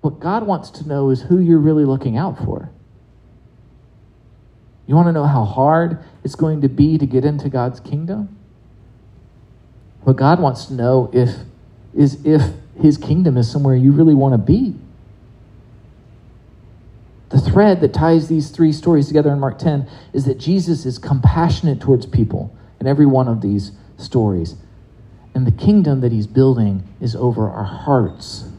What 0.03 0.19
God 0.19 0.45
wants 0.45 0.69
to 0.71 0.87
know 0.87 1.11
is 1.11 1.21
who 1.21 1.39
you're 1.39 1.59
really 1.59 1.85
looking 1.85 2.17
out 2.17 2.37
for. 2.37 2.69
You 4.85 4.95
want 4.95 5.07
to 5.07 5.13
know 5.13 5.25
how 5.25 5.45
hard 5.45 6.03
it's 6.25 6.35
going 6.35 6.59
to 6.59 6.67
be 6.67 6.97
to 6.97 7.05
get 7.05 7.23
into 7.23 7.47
God's 7.47 7.79
kingdom? 7.79 8.37
What 10.01 10.17
God 10.17 10.41
wants 10.41 10.65
to 10.65 10.73
know 10.73 11.09
if, 11.13 11.29
is 11.95 12.17
if 12.25 12.41
his 12.77 12.97
kingdom 12.97 13.37
is 13.37 13.49
somewhere 13.49 13.77
you 13.77 13.93
really 13.93 14.13
want 14.13 14.33
to 14.33 14.37
be. 14.37 14.75
The 17.29 17.39
thread 17.39 17.79
that 17.79 17.93
ties 17.93 18.27
these 18.27 18.49
three 18.49 18.73
stories 18.73 19.07
together 19.07 19.31
in 19.31 19.39
Mark 19.39 19.57
10 19.57 19.89
is 20.11 20.25
that 20.25 20.37
Jesus 20.37 20.85
is 20.85 20.99
compassionate 20.99 21.79
towards 21.79 22.05
people 22.05 22.53
in 22.81 22.87
every 22.87 23.05
one 23.05 23.29
of 23.29 23.39
these 23.39 23.71
stories. 23.95 24.55
And 25.33 25.47
the 25.47 25.51
kingdom 25.51 26.01
that 26.01 26.11
he's 26.11 26.27
building 26.27 26.83
is 26.99 27.15
over 27.15 27.49
our 27.49 27.63
hearts 27.63 28.49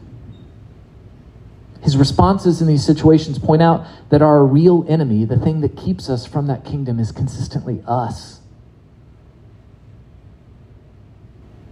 his 1.85 1.95
responses 1.95 2.61
in 2.61 2.67
these 2.67 2.83
situations 2.83 3.37
point 3.37 3.61
out 3.61 3.85
that 4.09 4.23
our 4.23 4.43
real 4.43 4.83
enemy, 4.89 5.23
the 5.23 5.37
thing 5.37 5.61
that 5.61 5.77
keeps 5.77 6.09
us 6.09 6.25
from 6.25 6.47
that 6.47 6.65
kingdom, 6.65 6.99
is 6.99 7.11
consistently 7.11 7.83
us. 7.85 8.39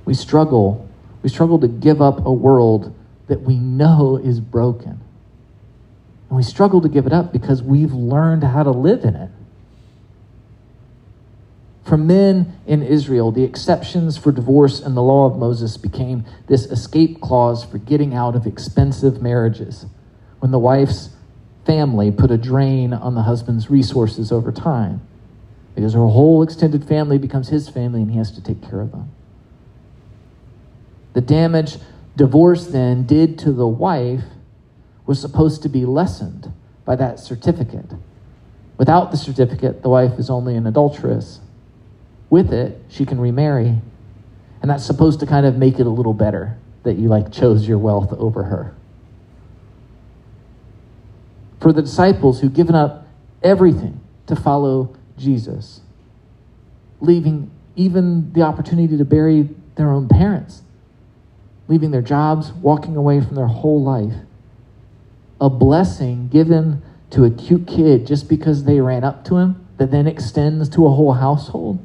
We 0.05 0.13
struggle. 0.13 0.87
We 1.23 1.29
struggle 1.29 1.57
to 1.61 1.67
give 1.67 1.99
up 1.99 2.23
a 2.27 2.31
world 2.31 2.93
that 3.25 3.41
we 3.41 3.57
know 3.57 4.17
is 4.17 4.39
broken. 4.39 5.01
And 6.29 6.37
we 6.37 6.43
struggle 6.43 6.79
to 6.81 6.89
give 6.89 7.07
it 7.07 7.13
up 7.13 7.33
because 7.33 7.63
we've 7.63 7.93
learned 7.93 8.43
how 8.43 8.61
to 8.61 8.71
live 8.71 9.03
in 9.05 9.15
it. 9.15 9.31
For 11.85 11.97
men 11.97 12.55
in 12.67 12.83
Israel, 12.83 13.31
the 13.31 13.43
exceptions 13.43 14.15
for 14.17 14.31
divorce 14.31 14.79
in 14.79 14.93
the 14.93 15.01
law 15.01 15.25
of 15.25 15.39
Moses 15.39 15.75
became 15.75 16.23
this 16.45 16.65
escape 16.67 17.19
clause 17.19 17.65
for 17.65 17.79
getting 17.79 18.13
out 18.13 18.35
of 18.35 18.45
expensive 18.45 19.19
marriages 19.19 19.87
when 20.43 20.51
the 20.51 20.59
wife's 20.59 21.07
family 21.65 22.11
put 22.11 22.29
a 22.29 22.37
drain 22.37 22.91
on 22.91 23.15
the 23.15 23.21
husband's 23.21 23.69
resources 23.69 24.29
over 24.29 24.51
time 24.51 24.99
because 25.73 25.93
her 25.93 26.05
whole 26.05 26.43
extended 26.43 26.83
family 26.83 27.17
becomes 27.17 27.47
his 27.47 27.69
family 27.69 28.01
and 28.01 28.11
he 28.11 28.17
has 28.17 28.29
to 28.29 28.43
take 28.43 28.61
care 28.61 28.81
of 28.81 28.91
them. 28.91 29.09
The 31.13 31.21
damage 31.21 31.77
divorce 32.17 32.67
then 32.67 33.05
did 33.05 33.39
to 33.39 33.53
the 33.53 33.65
wife 33.65 34.25
was 35.05 35.21
supposed 35.21 35.63
to 35.63 35.69
be 35.69 35.85
lessened 35.85 36.51
by 36.83 36.97
that 36.97 37.19
certificate. 37.21 37.93
Without 38.77 39.11
the 39.11 39.17
certificate, 39.17 39.81
the 39.81 39.87
wife 39.87 40.19
is 40.19 40.29
only 40.29 40.57
an 40.57 40.67
adulteress. 40.67 41.39
With 42.29 42.51
it, 42.51 42.81
she 42.89 43.05
can 43.05 43.17
remarry. 43.17 43.79
And 44.61 44.69
that's 44.69 44.85
supposed 44.85 45.21
to 45.21 45.25
kind 45.25 45.45
of 45.45 45.55
make 45.55 45.79
it 45.79 45.87
a 45.87 45.89
little 45.89 46.13
better 46.13 46.57
that 46.83 46.97
you 46.97 47.07
like 47.07 47.31
chose 47.31 47.65
your 47.65 47.77
wealth 47.77 48.11
over 48.11 48.43
her 48.43 48.75
for 51.63 51.71
the 51.71 51.81
disciples 51.81 52.41
who've 52.41 52.53
given 52.53 52.75
up 52.75 53.07
everything 53.41 54.01
to 54.27 54.35
follow 54.35 54.93
Jesus, 55.17 55.79
leaving 56.99 57.49
even 57.77 58.33
the 58.33 58.41
opportunity 58.41 58.97
to 58.97 59.05
bury 59.05 59.49
their 59.75 59.89
own 59.89 60.09
parents, 60.09 60.61
leaving 61.69 61.91
their 61.91 62.01
jobs, 62.01 62.51
walking 62.51 62.97
away 62.97 63.21
from 63.21 63.35
their 63.35 63.47
whole 63.47 63.81
life. 63.81 64.13
A 65.39 65.49
blessing 65.49 66.27
given 66.27 66.83
to 67.11 67.23
a 67.23 67.31
cute 67.31 67.65
kid 67.65 68.05
just 68.05 68.27
because 68.27 68.65
they 68.65 68.81
ran 68.81 69.05
up 69.05 69.23
to 69.25 69.37
him 69.37 69.65
that 69.77 69.89
then 69.89 70.05
extends 70.05 70.67
to 70.67 70.85
a 70.85 70.89
whole 70.89 71.13
household 71.13 71.79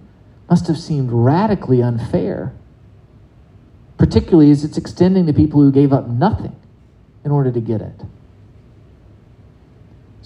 must 0.51 0.67
have 0.67 0.79
seemed 0.79 1.13
radically 1.13 1.83
unfair, 1.83 2.53
particularly 3.97 4.51
as 4.51 4.65
it's 4.65 4.77
extending 4.77 5.27
to 5.27 5.33
people 5.33 5.61
who 5.61 5.71
gave 5.71 5.93
up 5.93 6.09
nothing 6.09 6.57
in 7.25 7.31
order 7.31 7.53
to 7.53 7.61
get 7.61 7.81
it. 7.81 8.03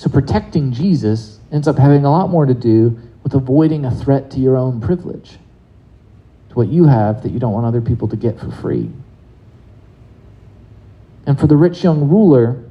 So 0.02 0.10
protecting 0.10 0.72
Jesus 0.72 1.38
ends 1.52 1.68
up 1.68 1.78
having 1.78 2.04
a 2.04 2.10
lot 2.10 2.28
more 2.28 2.44
to 2.44 2.54
do 2.54 2.98
with 3.22 3.34
avoiding 3.34 3.84
a 3.84 3.90
threat 3.92 4.32
to 4.32 4.40
your 4.40 4.56
own 4.56 4.80
privilege, 4.80 5.38
to 6.48 6.54
what 6.56 6.66
you 6.66 6.86
have 6.86 7.22
that 7.22 7.30
you 7.30 7.38
don't 7.38 7.52
want 7.52 7.66
other 7.66 7.80
people 7.80 8.08
to 8.08 8.16
get 8.16 8.40
for 8.40 8.50
free. 8.50 8.90
And 11.24 11.38
for 11.38 11.46
the 11.46 11.54
rich 11.54 11.84
young 11.84 12.08
ruler, 12.08 12.64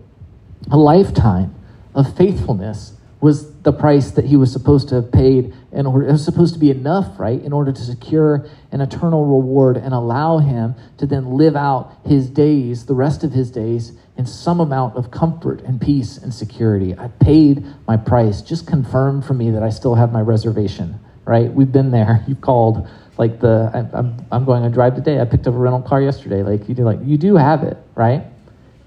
a 0.69 0.75
lifetime 0.75 1.55
of 1.95 2.17
faithfulness 2.17 2.97
was 3.21 3.53
the 3.61 3.71
price 3.71 4.11
that 4.11 4.25
he 4.25 4.35
was 4.35 4.51
supposed 4.51 4.89
to 4.89 4.95
have 4.95 5.11
paid 5.11 5.53
in 5.71 5.85
order 5.85 6.07
it 6.07 6.11
was 6.11 6.25
supposed 6.25 6.53
to 6.53 6.59
be 6.59 6.71
enough 6.71 7.19
right 7.19 7.41
in 7.41 7.53
order 7.53 7.71
to 7.71 7.81
secure 7.81 8.45
an 8.71 8.81
eternal 8.81 9.25
reward 9.25 9.77
and 9.77 9.93
allow 9.93 10.39
him 10.39 10.75
to 10.97 11.05
then 11.05 11.37
live 11.37 11.55
out 11.55 11.95
his 12.05 12.29
days 12.29 12.87
the 12.87 12.95
rest 12.95 13.23
of 13.23 13.31
his 13.31 13.51
days 13.51 13.93
in 14.17 14.25
some 14.25 14.59
amount 14.59 14.95
of 14.95 15.11
comfort 15.11 15.61
and 15.61 15.79
peace 15.79 16.17
and 16.17 16.33
security. 16.33 16.93
I 16.97 17.07
paid 17.07 17.63
my 17.87 17.95
price. 17.95 18.41
Just 18.41 18.67
confirm 18.67 19.21
for 19.21 19.33
me 19.33 19.49
that 19.51 19.63
i 19.63 19.69
still 19.69 19.95
have 19.95 20.11
my 20.11 20.21
reservation 20.21 20.99
right? 21.25 21.51
We've 21.53 21.71
been 21.71 21.91
there. 21.91 22.23
You've 22.27 22.41
called 22.41 22.87
like 23.17 23.39
the 23.39 23.69
I, 23.73 23.97
I'm, 23.97 24.25
I'm 24.31 24.45
going 24.45 24.63
on 24.63 24.71
drive 24.71 24.95
today. 24.95 25.19
I 25.19 25.25
picked 25.25 25.47
up 25.47 25.53
a 25.53 25.57
rental 25.57 25.81
car 25.81 26.01
yesterday. 26.01 26.43
Like 26.43 26.67
you 26.67 26.75
do 26.75 26.83
like 26.83 26.99
you 27.03 27.17
do 27.17 27.35
have 27.35 27.63
it 27.63 27.77
right? 27.95 28.23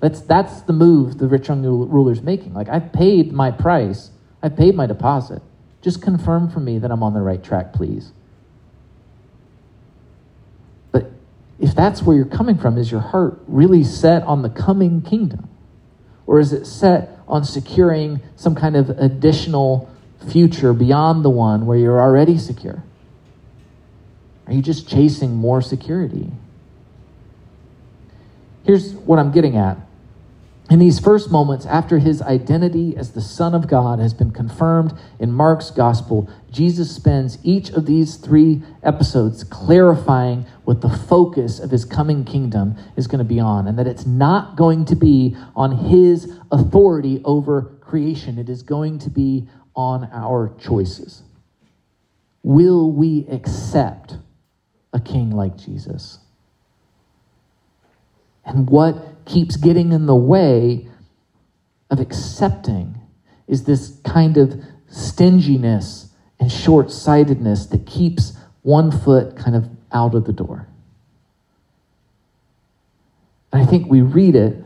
That's 0.01 0.21
that's 0.21 0.63
the 0.63 0.73
move 0.73 1.19
the 1.19 1.27
rich 1.27 1.49
young 1.49 1.65
ruler's 1.65 2.23
making. 2.23 2.55
Like 2.55 2.69
i've 2.69 2.93
paid 2.93 3.33
my 3.33 3.51
price 3.51 4.11
I 4.45 4.51
paid 4.51 4.75
my 4.75 4.85
deposit. 4.85 5.41
Just 5.81 6.03
confirm 6.03 6.51
for 6.51 6.61
me 6.61 6.79
that 6.79 6.91
I'm 6.91 7.03
on 7.03 7.15
the 7.15 7.23
right 7.23 7.43
track, 7.43 7.73
please. 7.73 8.13
But 10.93 11.11
if 11.59 11.75
that's 11.75 12.03
where 12.03 12.15
you're 12.15 12.27
coming 12.27 12.59
from, 12.59 12.77
is 12.77 12.91
your 12.91 13.01
heart 13.01 13.41
really 13.49 13.83
set 13.83 14.23
on 14.25 14.43
the 14.43 14.51
coming 14.51 15.01
kingdom? 15.01 15.49
Or 16.27 16.41
is 16.41 16.53
it 16.53 16.67
set 16.67 17.19
on 17.27 17.43
securing 17.45 18.21
some 18.37 18.55
kind 18.55 18.77
of 18.77 18.91
additional 18.91 19.91
future 20.31 20.75
beyond 20.75 21.25
the 21.25 21.31
one 21.31 21.65
where 21.65 21.79
you're 21.79 22.01
already 22.01 22.37
secure? 22.37 22.85
Are 24.47 24.53
you 24.53 24.61
just 24.61 24.87
chasing 24.87 25.35
more 25.35 25.63
security? 25.63 26.31
Here's 28.65 28.93
what 28.93 29.19
I'm 29.19 29.33
getting 29.33 29.57
at 29.57 29.79
in 30.71 30.79
these 30.79 30.99
first 30.99 31.31
moments, 31.31 31.67
after 31.67 31.99
his 31.99 32.23
identity 32.23 32.97
as 32.97 33.13
the 33.13 33.21
Son 33.21 33.55
of 33.55 33.69
God 33.69 33.99
has 33.99 34.15
been 34.15 34.31
confirmed 34.31 34.95
in 35.19 35.31
Mark's 35.31 35.71
gospel, 35.71 36.31
Jesus 36.51 36.95
spends 36.95 37.39
each 37.43 37.69
of 37.71 37.85
these 37.85 38.17
three 38.17 38.63
episodes 38.83 39.45
clarifying 39.45 40.47
what 40.65 40.81
the 40.81 40.89
focus 40.89 41.61
of 41.61 41.71
his 41.71 41.85
coming 41.85 42.25
kingdom 42.25 42.77
is 42.97 43.07
going 43.07 43.19
to 43.19 43.25
be 43.25 43.39
on, 43.39 43.69
and 43.69 43.79
that 43.79 43.87
it's 43.87 44.07
not 44.07 44.57
going 44.57 44.87
to 44.87 44.97
be 44.97 45.37
on 45.55 45.91
his 45.91 46.33
authority 46.51 47.21
over 47.27 47.63
creation, 47.83 48.39
it 48.39 48.49
is 48.49 48.63
going 48.63 48.99
to 49.01 49.11
be 49.11 49.47
on 49.77 50.09
our 50.13 50.55
choices. 50.59 51.23
Will 52.43 52.91
we 52.91 53.27
accept 53.31 54.17
a 54.95 55.01
king 55.01 55.31
like 55.31 55.59
Jesus? 55.59 56.21
And 58.47 58.69
what 58.69 59.14
keeps 59.27 59.57
getting 59.57 59.93
in 59.93 60.07
the 60.07 60.15
way 60.15 60.89
of 61.91 62.01
accepting 62.01 63.01
is 63.47 63.65
this 63.65 63.99
kind 64.05 64.37
of 64.37 64.63
stinginess 64.89 66.09
and 66.41 66.51
short 66.51 66.91
sightedness 66.91 67.67
that 67.67 67.87
keeps 67.87 68.37
one 68.63 68.91
foot 68.91 69.37
kind 69.37 69.57
of 69.57 69.69
out 69.93 70.15
of 70.15 70.25
the 70.25 70.33
door. 70.33 70.67
And 73.53 73.63
I 73.63 73.67
think 73.67 73.89
we 73.89 74.01
read 74.01 74.35
it, 74.35 74.57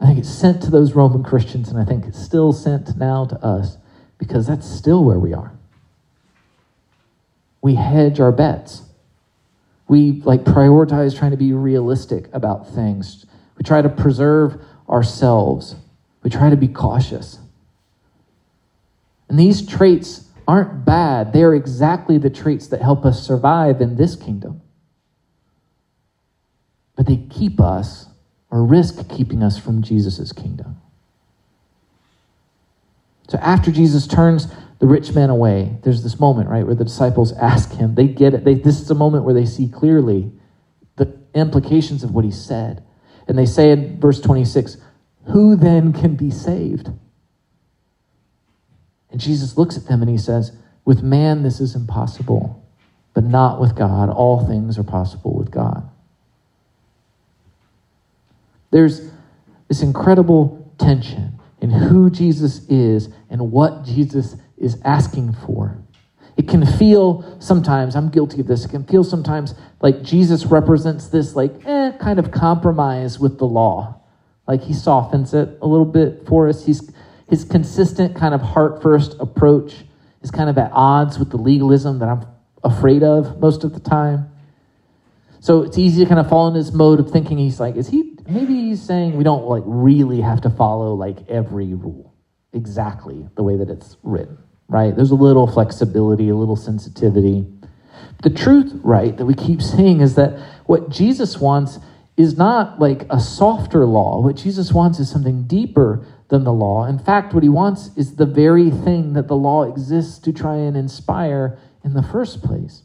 I 0.00 0.06
think 0.06 0.18
it's 0.18 0.28
sent 0.28 0.62
to 0.62 0.70
those 0.70 0.94
Roman 0.94 1.22
Christians, 1.22 1.68
and 1.68 1.78
I 1.78 1.84
think 1.84 2.06
it's 2.06 2.20
still 2.20 2.52
sent 2.52 2.96
now 2.96 3.26
to 3.26 3.36
us 3.44 3.76
because 4.18 4.46
that's 4.46 4.68
still 4.68 5.04
where 5.04 5.18
we 5.18 5.32
are. 5.32 5.52
We 7.60 7.76
hedge 7.76 8.18
our 8.18 8.32
bets. 8.32 8.82
We 9.86 10.22
like 10.24 10.42
prioritize 10.42 11.16
trying 11.16 11.30
to 11.30 11.36
be 11.36 11.52
realistic 11.52 12.28
about 12.32 12.68
things, 12.68 13.24
we 13.56 13.64
try 13.64 13.82
to 13.82 13.88
preserve 13.88 14.60
ourselves. 14.88 15.76
We 16.22 16.30
try 16.30 16.50
to 16.50 16.56
be 16.56 16.68
cautious. 16.68 17.38
And 19.28 19.38
these 19.38 19.66
traits 19.66 20.28
aren't 20.46 20.84
bad, 20.84 21.32
they 21.32 21.42
are 21.42 21.54
exactly 21.54 22.18
the 22.18 22.30
traits 22.30 22.66
that 22.68 22.82
help 22.82 23.04
us 23.04 23.24
survive 23.24 23.80
in 23.80 23.96
this 23.96 24.16
kingdom. 24.16 24.60
But 26.96 27.06
they 27.06 27.16
keep 27.30 27.60
us 27.60 28.06
or 28.50 28.64
risk 28.64 29.08
keeping 29.08 29.42
us 29.42 29.58
from 29.58 29.82
Jesus' 29.82 30.32
kingdom. 30.32 30.80
So 33.28 33.38
after 33.38 33.70
Jesus 33.70 34.06
turns 34.06 34.48
the 34.78 34.86
rich 34.86 35.14
man 35.14 35.30
away, 35.30 35.78
there's 35.82 36.02
this 36.02 36.20
moment, 36.20 36.50
right, 36.50 36.66
where 36.66 36.74
the 36.74 36.84
disciples 36.84 37.32
ask 37.32 37.72
him, 37.72 37.94
they 37.94 38.08
get 38.08 38.34
it. 38.34 38.44
They, 38.44 38.54
this 38.54 38.80
is 38.80 38.90
a 38.90 38.94
moment 38.94 39.24
where 39.24 39.32
they 39.32 39.46
see 39.46 39.68
clearly 39.68 40.32
the 40.96 41.16
implications 41.34 42.04
of 42.04 42.12
what 42.14 42.24
he 42.26 42.30
said. 42.30 42.84
And 43.28 43.38
they 43.38 43.46
say 43.46 43.70
in 43.70 44.00
verse 44.00 44.20
26, 44.20 44.76
Who 45.26 45.56
then 45.56 45.92
can 45.92 46.16
be 46.16 46.30
saved? 46.30 46.90
And 49.10 49.20
Jesus 49.20 49.56
looks 49.58 49.76
at 49.76 49.86
them 49.86 50.00
and 50.00 50.10
he 50.10 50.18
says, 50.18 50.52
With 50.84 51.02
man 51.02 51.42
this 51.42 51.60
is 51.60 51.74
impossible, 51.74 52.66
but 53.14 53.24
not 53.24 53.60
with 53.60 53.76
God. 53.76 54.08
All 54.08 54.46
things 54.46 54.78
are 54.78 54.84
possible 54.84 55.34
with 55.34 55.50
God. 55.50 55.88
There's 58.70 59.10
this 59.68 59.82
incredible 59.82 60.72
tension 60.78 61.38
in 61.60 61.70
who 61.70 62.10
Jesus 62.10 62.66
is 62.68 63.08
and 63.30 63.52
what 63.52 63.84
Jesus 63.84 64.34
is 64.56 64.78
asking 64.84 65.34
for. 65.34 65.76
It 66.36 66.48
can 66.48 66.64
feel 66.64 67.36
sometimes, 67.40 67.94
I'm 67.94 68.08
guilty 68.08 68.40
of 68.40 68.46
this, 68.46 68.64
it 68.64 68.68
can 68.68 68.84
feel 68.84 69.04
sometimes 69.04 69.54
like 69.80 70.02
Jesus 70.02 70.46
represents 70.46 71.08
this, 71.08 71.36
like, 71.36 71.52
eh, 71.66 71.92
kind 72.00 72.18
of 72.18 72.30
compromise 72.30 73.18
with 73.18 73.38
the 73.38 73.46
law. 73.46 74.00
Like 74.46 74.62
he 74.62 74.72
softens 74.72 75.34
it 75.34 75.58
a 75.60 75.66
little 75.66 75.86
bit 75.86 76.26
for 76.26 76.48
us. 76.48 76.64
He's, 76.64 76.90
his 77.28 77.44
consistent 77.44 78.16
kind 78.16 78.34
of 78.34 78.40
heart 78.40 78.82
first 78.82 79.16
approach 79.20 79.84
is 80.22 80.30
kind 80.30 80.48
of 80.48 80.58
at 80.58 80.70
odds 80.72 81.18
with 81.18 81.30
the 81.30 81.36
legalism 81.36 81.98
that 81.98 82.08
I'm 82.08 82.26
afraid 82.64 83.02
of 83.02 83.38
most 83.38 83.64
of 83.64 83.74
the 83.74 83.80
time. 83.80 84.30
So 85.40 85.62
it's 85.62 85.76
easy 85.76 86.02
to 86.02 86.08
kind 86.08 86.20
of 86.20 86.28
fall 86.28 86.48
in 86.48 86.54
this 86.54 86.72
mode 86.72 87.00
of 87.00 87.10
thinking 87.10 87.36
he's 87.36 87.58
like, 87.60 87.76
is 87.76 87.88
he, 87.88 88.16
maybe 88.28 88.54
he's 88.54 88.82
saying 88.82 89.16
we 89.16 89.24
don't 89.24 89.44
like 89.46 89.64
really 89.66 90.20
have 90.20 90.40
to 90.42 90.50
follow 90.50 90.94
like 90.94 91.28
every 91.28 91.74
rule 91.74 92.14
exactly 92.52 93.28
the 93.34 93.42
way 93.42 93.56
that 93.56 93.68
it's 93.68 93.96
written 94.02 94.38
right? 94.72 94.94
There's 94.96 95.10
a 95.10 95.16
little 95.16 95.46
flexibility, 95.46 96.28
a 96.30 96.34
little 96.34 96.56
sensitivity. 96.56 97.46
The 98.22 98.30
truth, 98.30 98.72
right, 98.82 99.16
that 99.16 99.26
we 99.26 99.34
keep 99.34 99.60
seeing 99.60 100.00
is 100.00 100.14
that 100.14 100.38
what 100.66 100.88
Jesus 100.88 101.38
wants 101.38 101.78
is 102.16 102.36
not 102.36 102.78
like 102.78 103.06
a 103.10 103.20
softer 103.20 103.84
law. 103.84 104.20
What 104.20 104.36
Jesus 104.36 104.72
wants 104.72 104.98
is 104.98 105.10
something 105.10 105.46
deeper 105.46 106.06
than 106.28 106.44
the 106.44 106.52
law. 106.52 106.86
In 106.86 106.98
fact, 106.98 107.34
what 107.34 107.42
he 107.42 107.48
wants 107.48 107.90
is 107.96 108.16
the 108.16 108.26
very 108.26 108.70
thing 108.70 109.12
that 109.14 109.28
the 109.28 109.36
law 109.36 109.64
exists 109.64 110.18
to 110.20 110.32
try 110.32 110.56
and 110.56 110.76
inspire 110.76 111.58
in 111.84 111.94
the 111.94 112.02
first 112.02 112.42
place. 112.42 112.82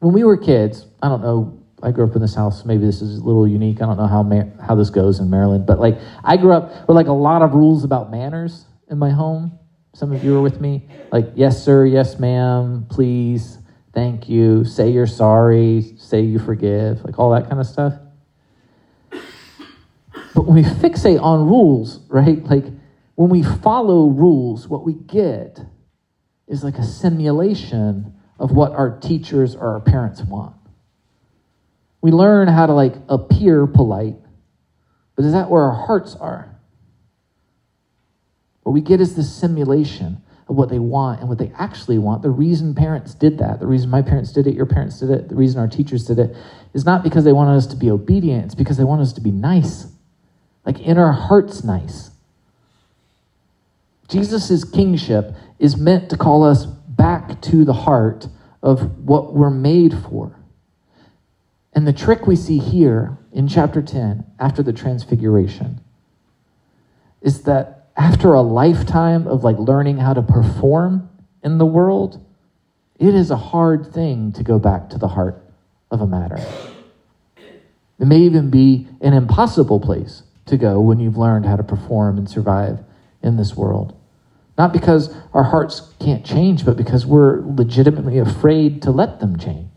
When 0.00 0.12
we 0.12 0.24
were 0.24 0.36
kids, 0.36 0.86
I 1.02 1.08
don't 1.08 1.22
know, 1.22 1.62
I 1.82 1.92
grew 1.92 2.04
up 2.04 2.14
in 2.14 2.22
this 2.22 2.34
house. 2.34 2.64
Maybe 2.64 2.84
this 2.84 3.02
is 3.02 3.18
a 3.18 3.24
little 3.24 3.46
unique. 3.46 3.82
I 3.82 3.86
don't 3.86 3.96
know 3.96 4.06
how 4.06 4.24
how 4.66 4.74
this 4.74 4.90
goes 4.90 5.20
in 5.20 5.30
Maryland, 5.30 5.66
but 5.66 5.78
like 5.78 5.98
I 6.24 6.36
grew 6.36 6.52
up 6.52 6.88
with 6.88 6.96
like 6.96 7.06
a 7.06 7.12
lot 7.12 7.42
of 7.42 7.54
rules 7.54 7.84
about 7.84 8.10
manners 8.10 8.66
in 8.90 8.98
my 8.98 9.10
home. 9.10 9.58
Some 9.92 10.12
of 10.12 10.22
you 10.22 10.36
are 10.36 10.40
with 10.40 10.60
me. 10.60 10.88
Like, 11.10 11.32
yes, 11.34 11.62
sir, 11.62 11.84
yes, 11.84 12.18
ma'am, 12.18 12.86
please, 12.88 13.58
thank 13.92 14.28
you, 14.28 14.64
say 14.64 14.90
you're 14.90 15.06
sorry, 15.06 15.94
say 15.98 16.22
you 16.22 16.38
forgive, 16.38 17.04
like 17.04 17.18
all 17.18 17.32
that 17.32 17.48
kind 17.48 17.60
of 17.60 17.66
stuff. 17.66 17.94
But 20.34 20.46
when 20.46 20.54
we 20.54 20.62
fixate 20.62 21.20
on 21.20 21.46
rules, 21.46 22.00
right, 22.08 22.42
like 22.44 22.64
when 23.16 23.30
we 23.30 23.42
follow 23.42 24.08
rules, 24.08 24.68
what 24.68 24.84
we 24.84 24.94
get 24.94 25.60
is 26.46 26.64
like 26.64 26.78
a 26.78 26.84
simulation 26.84 28.14
of 28.38 28.52
what 28.52 28.72
our 28.72 28.98
teachers 28.98 29.54
or 29.54 29.74
our 29.74 29.80
parents 29.80 30.22
want. 30.22 30.56
We 32.00 32.10
learn 32.12 32.48
how 32.48 32.66
to 32.66 32.72
like 32.72 32.94
appear 33.08 33.66
polite, 33.66 34.16
but 35.16 35.24
is 35.24 35.32
that 35.32 35.50
where 35.50 35.62
our 35.64 35.86
hearts 35.86 36.16
are? 36.16 36.49
What 38.62 38.72
we 38.72 38.80
get 38.80 39.00
is 39.00 39.14
this 39.16 39.34
simulation 39.34 40.22
of 40.48 40.56
what 40.56 40.68
they 40.68 40.78
want 40.78 41.20
and 41.20 41.28
what 41.28 41.38
they 41.38 41.52
actually 41.56 41.98
want. 41.98 42.22
The 42.22 42.30
reason 42.30 42.74
parents 42.74 43.14
did 43.14 43.38
that, 43.38 43.60
the 43.60 43.66
reason 43.66 43.88
my 43.88 44.02
parents 44.02 44.32
did 44.32 44.46
it, 44.46 44.54
your 44.54 44.66
parents 44.66 44.98
did 44.98 45.10
it, 45.10 45.28
the 45.28 45.36
reason 45.36 45.60
our 45.60 45.68
teachers 45.68 46.06
did 46.06 46.18
it, 46.18 46.36
is 46.74 46.84
not 46.84 47.04
because 47.04 47.24
they 47.24 47.32
wanted 47.32 47.56
us 47.56 47.66
to 47.68 47.76
be 47.76 47.90
obedient, 47.90 48.46
it's 48.46 48.54
because 48.54 48.76
they 48.76 48.84
want 48.84 49.00
us 49.00 49.12
to 49.14 49.20
be 49.20 49.30
nice. 49.30 49.86
Like 50.66 50.80
in 50.80 50.98
our 50.98 51.12
hearts, 51.12 51.64
nice. 51.64 52.10
Jesus' 54.08 54.64
kingship 54.64 55.34
is 55.60 55.76
meant 55.76 56.10
to 56.10 56.16
call 56.16 56.42
us 56.42 56.66
back 56.66 57.40
to 57.42 57.64
the 57.64 57.72
heart 57.72 58.26
of 58.62 58.98
what 58.98 59.32
we're 59.32 59.50
made 59.50 59.94
for. 59.94 60.36
And 61.72 61.86
the 61.86 61.92
trick 61.92 62.26
we 62.26 62.34
see 62.34 62.58
here 62.58 63.16
in 63.32 63.46
chapter 63.46 63.80
10, 63.80 64.24
after 64.40 64.62
the 64.62 64.72
transfiguration, 64.72 65.80
is 67.22 67.42
that 67.44 67.79
after 68.00 68.32
a 68.32 68.40
lifetime 68.40 69.26
of 69.26 69.44
like 69.44 69.58
learning 69.58 69.98
how 69.98 70.14
to 70.14 70.22
perform 70.22 71.10
in 71.44 71.58
the 71.58 71.66
world, 71.66 72.24
it 72.98 73.14
is 73.14 73.30
a 73.30 73.36
hard 73.36 73.92
thing 73.92 74.32
to 74.32 74.42
go 74.42 74.58
back 74.58 74.88
to 74.88 74.96
the 74.96 75.08
heart 75.08 75.44
of 75.90 76.00
a 76.00 76.06
matter. 76.06 76.42
It 77.36 78.06
may 78.06 78.20
even 78.20 78.48
be 78.48 78.88
an 79.02 79.12
impossible 79.12 79.80
place 79.80 80.22
to 80.46 80.56
go 80.56 80.80
when 80.80 80.98
you've 80.98 81.18
learned 81.18 81.44
how 81.44 81.56
to 81.56 81.62
perform 81.62 82.16
and 82.16 82.26
survive 82.26 82.78
in 83.22 83.36
this 83.36 83.54
world. 83.54 83.94
Not 84.56 84.72
because 84.72 85.14
our 85.34 85.44
hearts 85.44 85.92
can't 86.00 86.24
change, 86.24 86.64
but 86.64 86.78
because 86.78 87.04
we're 87.04 87.42
legitimately 87.42 88.16
afraid 88.16 88.80
to 88.80 88.90
let 88.90 89.20
them 89.20 89.38
change. 89.38 89.68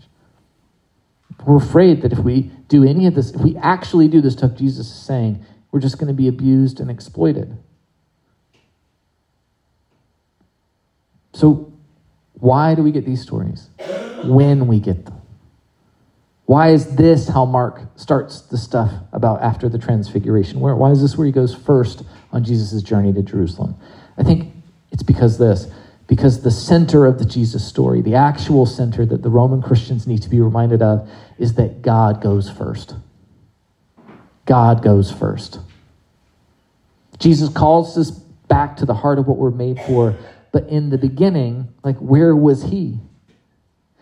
We're 1.46 1.58
afraid 1.58 2.02
that 2.04 2.14
if 2.14 2.20
we 2.20 2.52
do 2.70 2.86
any 2.86 3.06
of 3.06 3.16
this, 3.16 3.32
if 3.32 3.42
we 3.42 3.58
actually 3.58 4.08
do 4.08 4.22
the 4.22 4.32
stuff 4.32 4.56
Jesus 4.56 4.88
is 4.88 5.06
saying, 5.06 5.46
we're 5.72 5.82
just 5.82 5.98
going 5.98 6.08
to 6.08 6.14
be 6.14 6.30
abused 6.30 6.80
and 6.80 6.90
exploited. 6.90 7.58
So, 11.34 11.72
why 12.34 12.76
do 12.76 12.84
we 12.84 12.92
get 12.92 13.06
these 13.06 13.22
stories? 13.22 13.70
When 14.24 14.68
we 14.68 14.80
get 14.80 15.06
them. 15.06 15.22
Why 16.46 16.70
is 16.70 16.96
this 16.96 17.30
how 17.30 17.46
Mark 17.46 17.82
starts 17.96 18.42
the 18.42 18.58
stuff 18.58 18.92
about 19.14 19.42
after 19.42 19.70
the 19.70 19.78
transfiguration? 19.78 20.60
Where, 20.60 20.76
why 20.76 20.92
is 20.92 21.02
this 21.02 21.18
where 21.18 21.26
he 21.26 21.32
goes 21.32 21.56
first 21.56 22.04
on 22.32 22.44
Jesus' 22.44 22.84
journey 22.84 23.14
to 23.14 23.22
Jerusalem? 23.22 23.76
I 24.18 24.24
think 24.24 24.54
it's 24.92 25.04
because 25.04 25.38
this, 25.38 25.68
because 26.08 26.44
the 26.44 26.52
center 26.52 27.06
of 27.06 27.18
the 27.18 27.26
Jesus 27.26 27.66
story, 27.66 28.02
the 28.02 28.16
actual 28.16 28.66
center 28.66 29.06
that 29.06 29.24
the 29.24 29.30
Roman 29.30 29.62
Christians 29.62 30.06
need 30.06 30.22
to 30.22 30.30
be 30.30 30.42
reminded 30.42 30.82
of, 30.82 31.10
is 31.40 31.54
that 31.56 31.82
God 31.82 32.22
goes 32.22 32.50
first. 32.50 32.96
God 34.46 34.84
goes 34.84 35.10
first. 35.10 35.60
Jesus 37.20 37.48
calls 37.50 37.98
us 37.98 38.12
back 38.12 38.76
to 38.78 38.86
the 38.86 38.94
heart 38.94 39.18
of 39.18 39.28
what 39.28 39.38
we're 39.38 39.50
made 39.50 39.80
for, 39.88 40.16
but 40.54 40.70
in 40.70 40.92
the 40.92 40.98
beginning, 41.00 41.68
like, 41.84 41.98
where 41.98 42.34
was 42.34 42.64
He? 42.64 43.00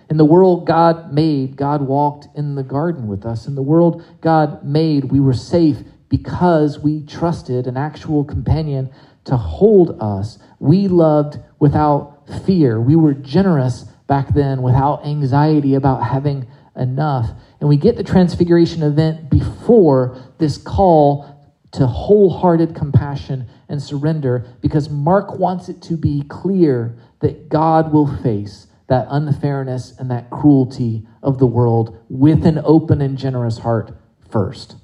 In 0.10 0.18
the 0.18 0.26
world 0.26 0.68
God 0.68 1.14
made, 1.14 1.56
God 1.56 1.82
walked 1.82 2.28
in 2.36 2.56
the 2.56 2.64
garden 2.64 3.08
with 3.08 3.26
us. 3.26 3.48
In 3.48 3.56
the 3.56 3.62
world 3.62 4.04
God 4.20 4.64
made, 4.64 5.06
we 5.06 5.22
were 5.22 5.34
safe 5.34 5.78
because 6.10 6.78
we 6.78 7.06
trusted 7.06 7.66
an 7.66 7.78
actual 7.78 8.26
companion 8.26 8.90
to 9.24 9.38
hold 9.38 9.98
us. 10.02 10.38
We 10.60 10.90
loved 10.90 11.40
without 11.60 12.28
fear. 12.46 12.82
We 12.82 12.98
were 12.98 13.14
generous 13.14 13.86
back 14.08 14.34
then 14.34 14.62
without 14.62 15.06
anxiety 15.06 15.76
about 15.76 16.04
having 16.04 16.46
enough. 16.76 17.30
And 17.62 17.70
we 17.70 17.78
get 17.78 17.96
the 17.96 18.04
transfiguration 18.04 18.84
event 18.84 19.30
before 19.30 20.18
this 20.38 20.58
call 20.58 21.41
to 21.72 21.88
wholehearted 21.88 22.76
compassion 22.76 23.48
and 23.70 23.82
surrender 23.82 24.46
because 24.62 24.90
Mark 24.90 25.40
wants 25.40 25.70
it 25.70 25.82
to 25.84 25.96
be 25.96 26.24
clear 26.24 26.98
that 27.20 27.50
God 27.50 27.94
will 27.94 28.08
face 28.22 28.68
that 28.88 29.08
unfairness 29.10 29.98
and 29.98 30.12
that 30.12 30.30
cruelty 30.30 31.08
of 31.24 31.40
the 31.40 31.48
world 31.48 31.98
with 32.10 32.46
an 32.46 32.60
open 32.66 33.00
and 33.02 33.18
generous 33.18 33.58
heart 33.60 33.98
first. 34.30 34.76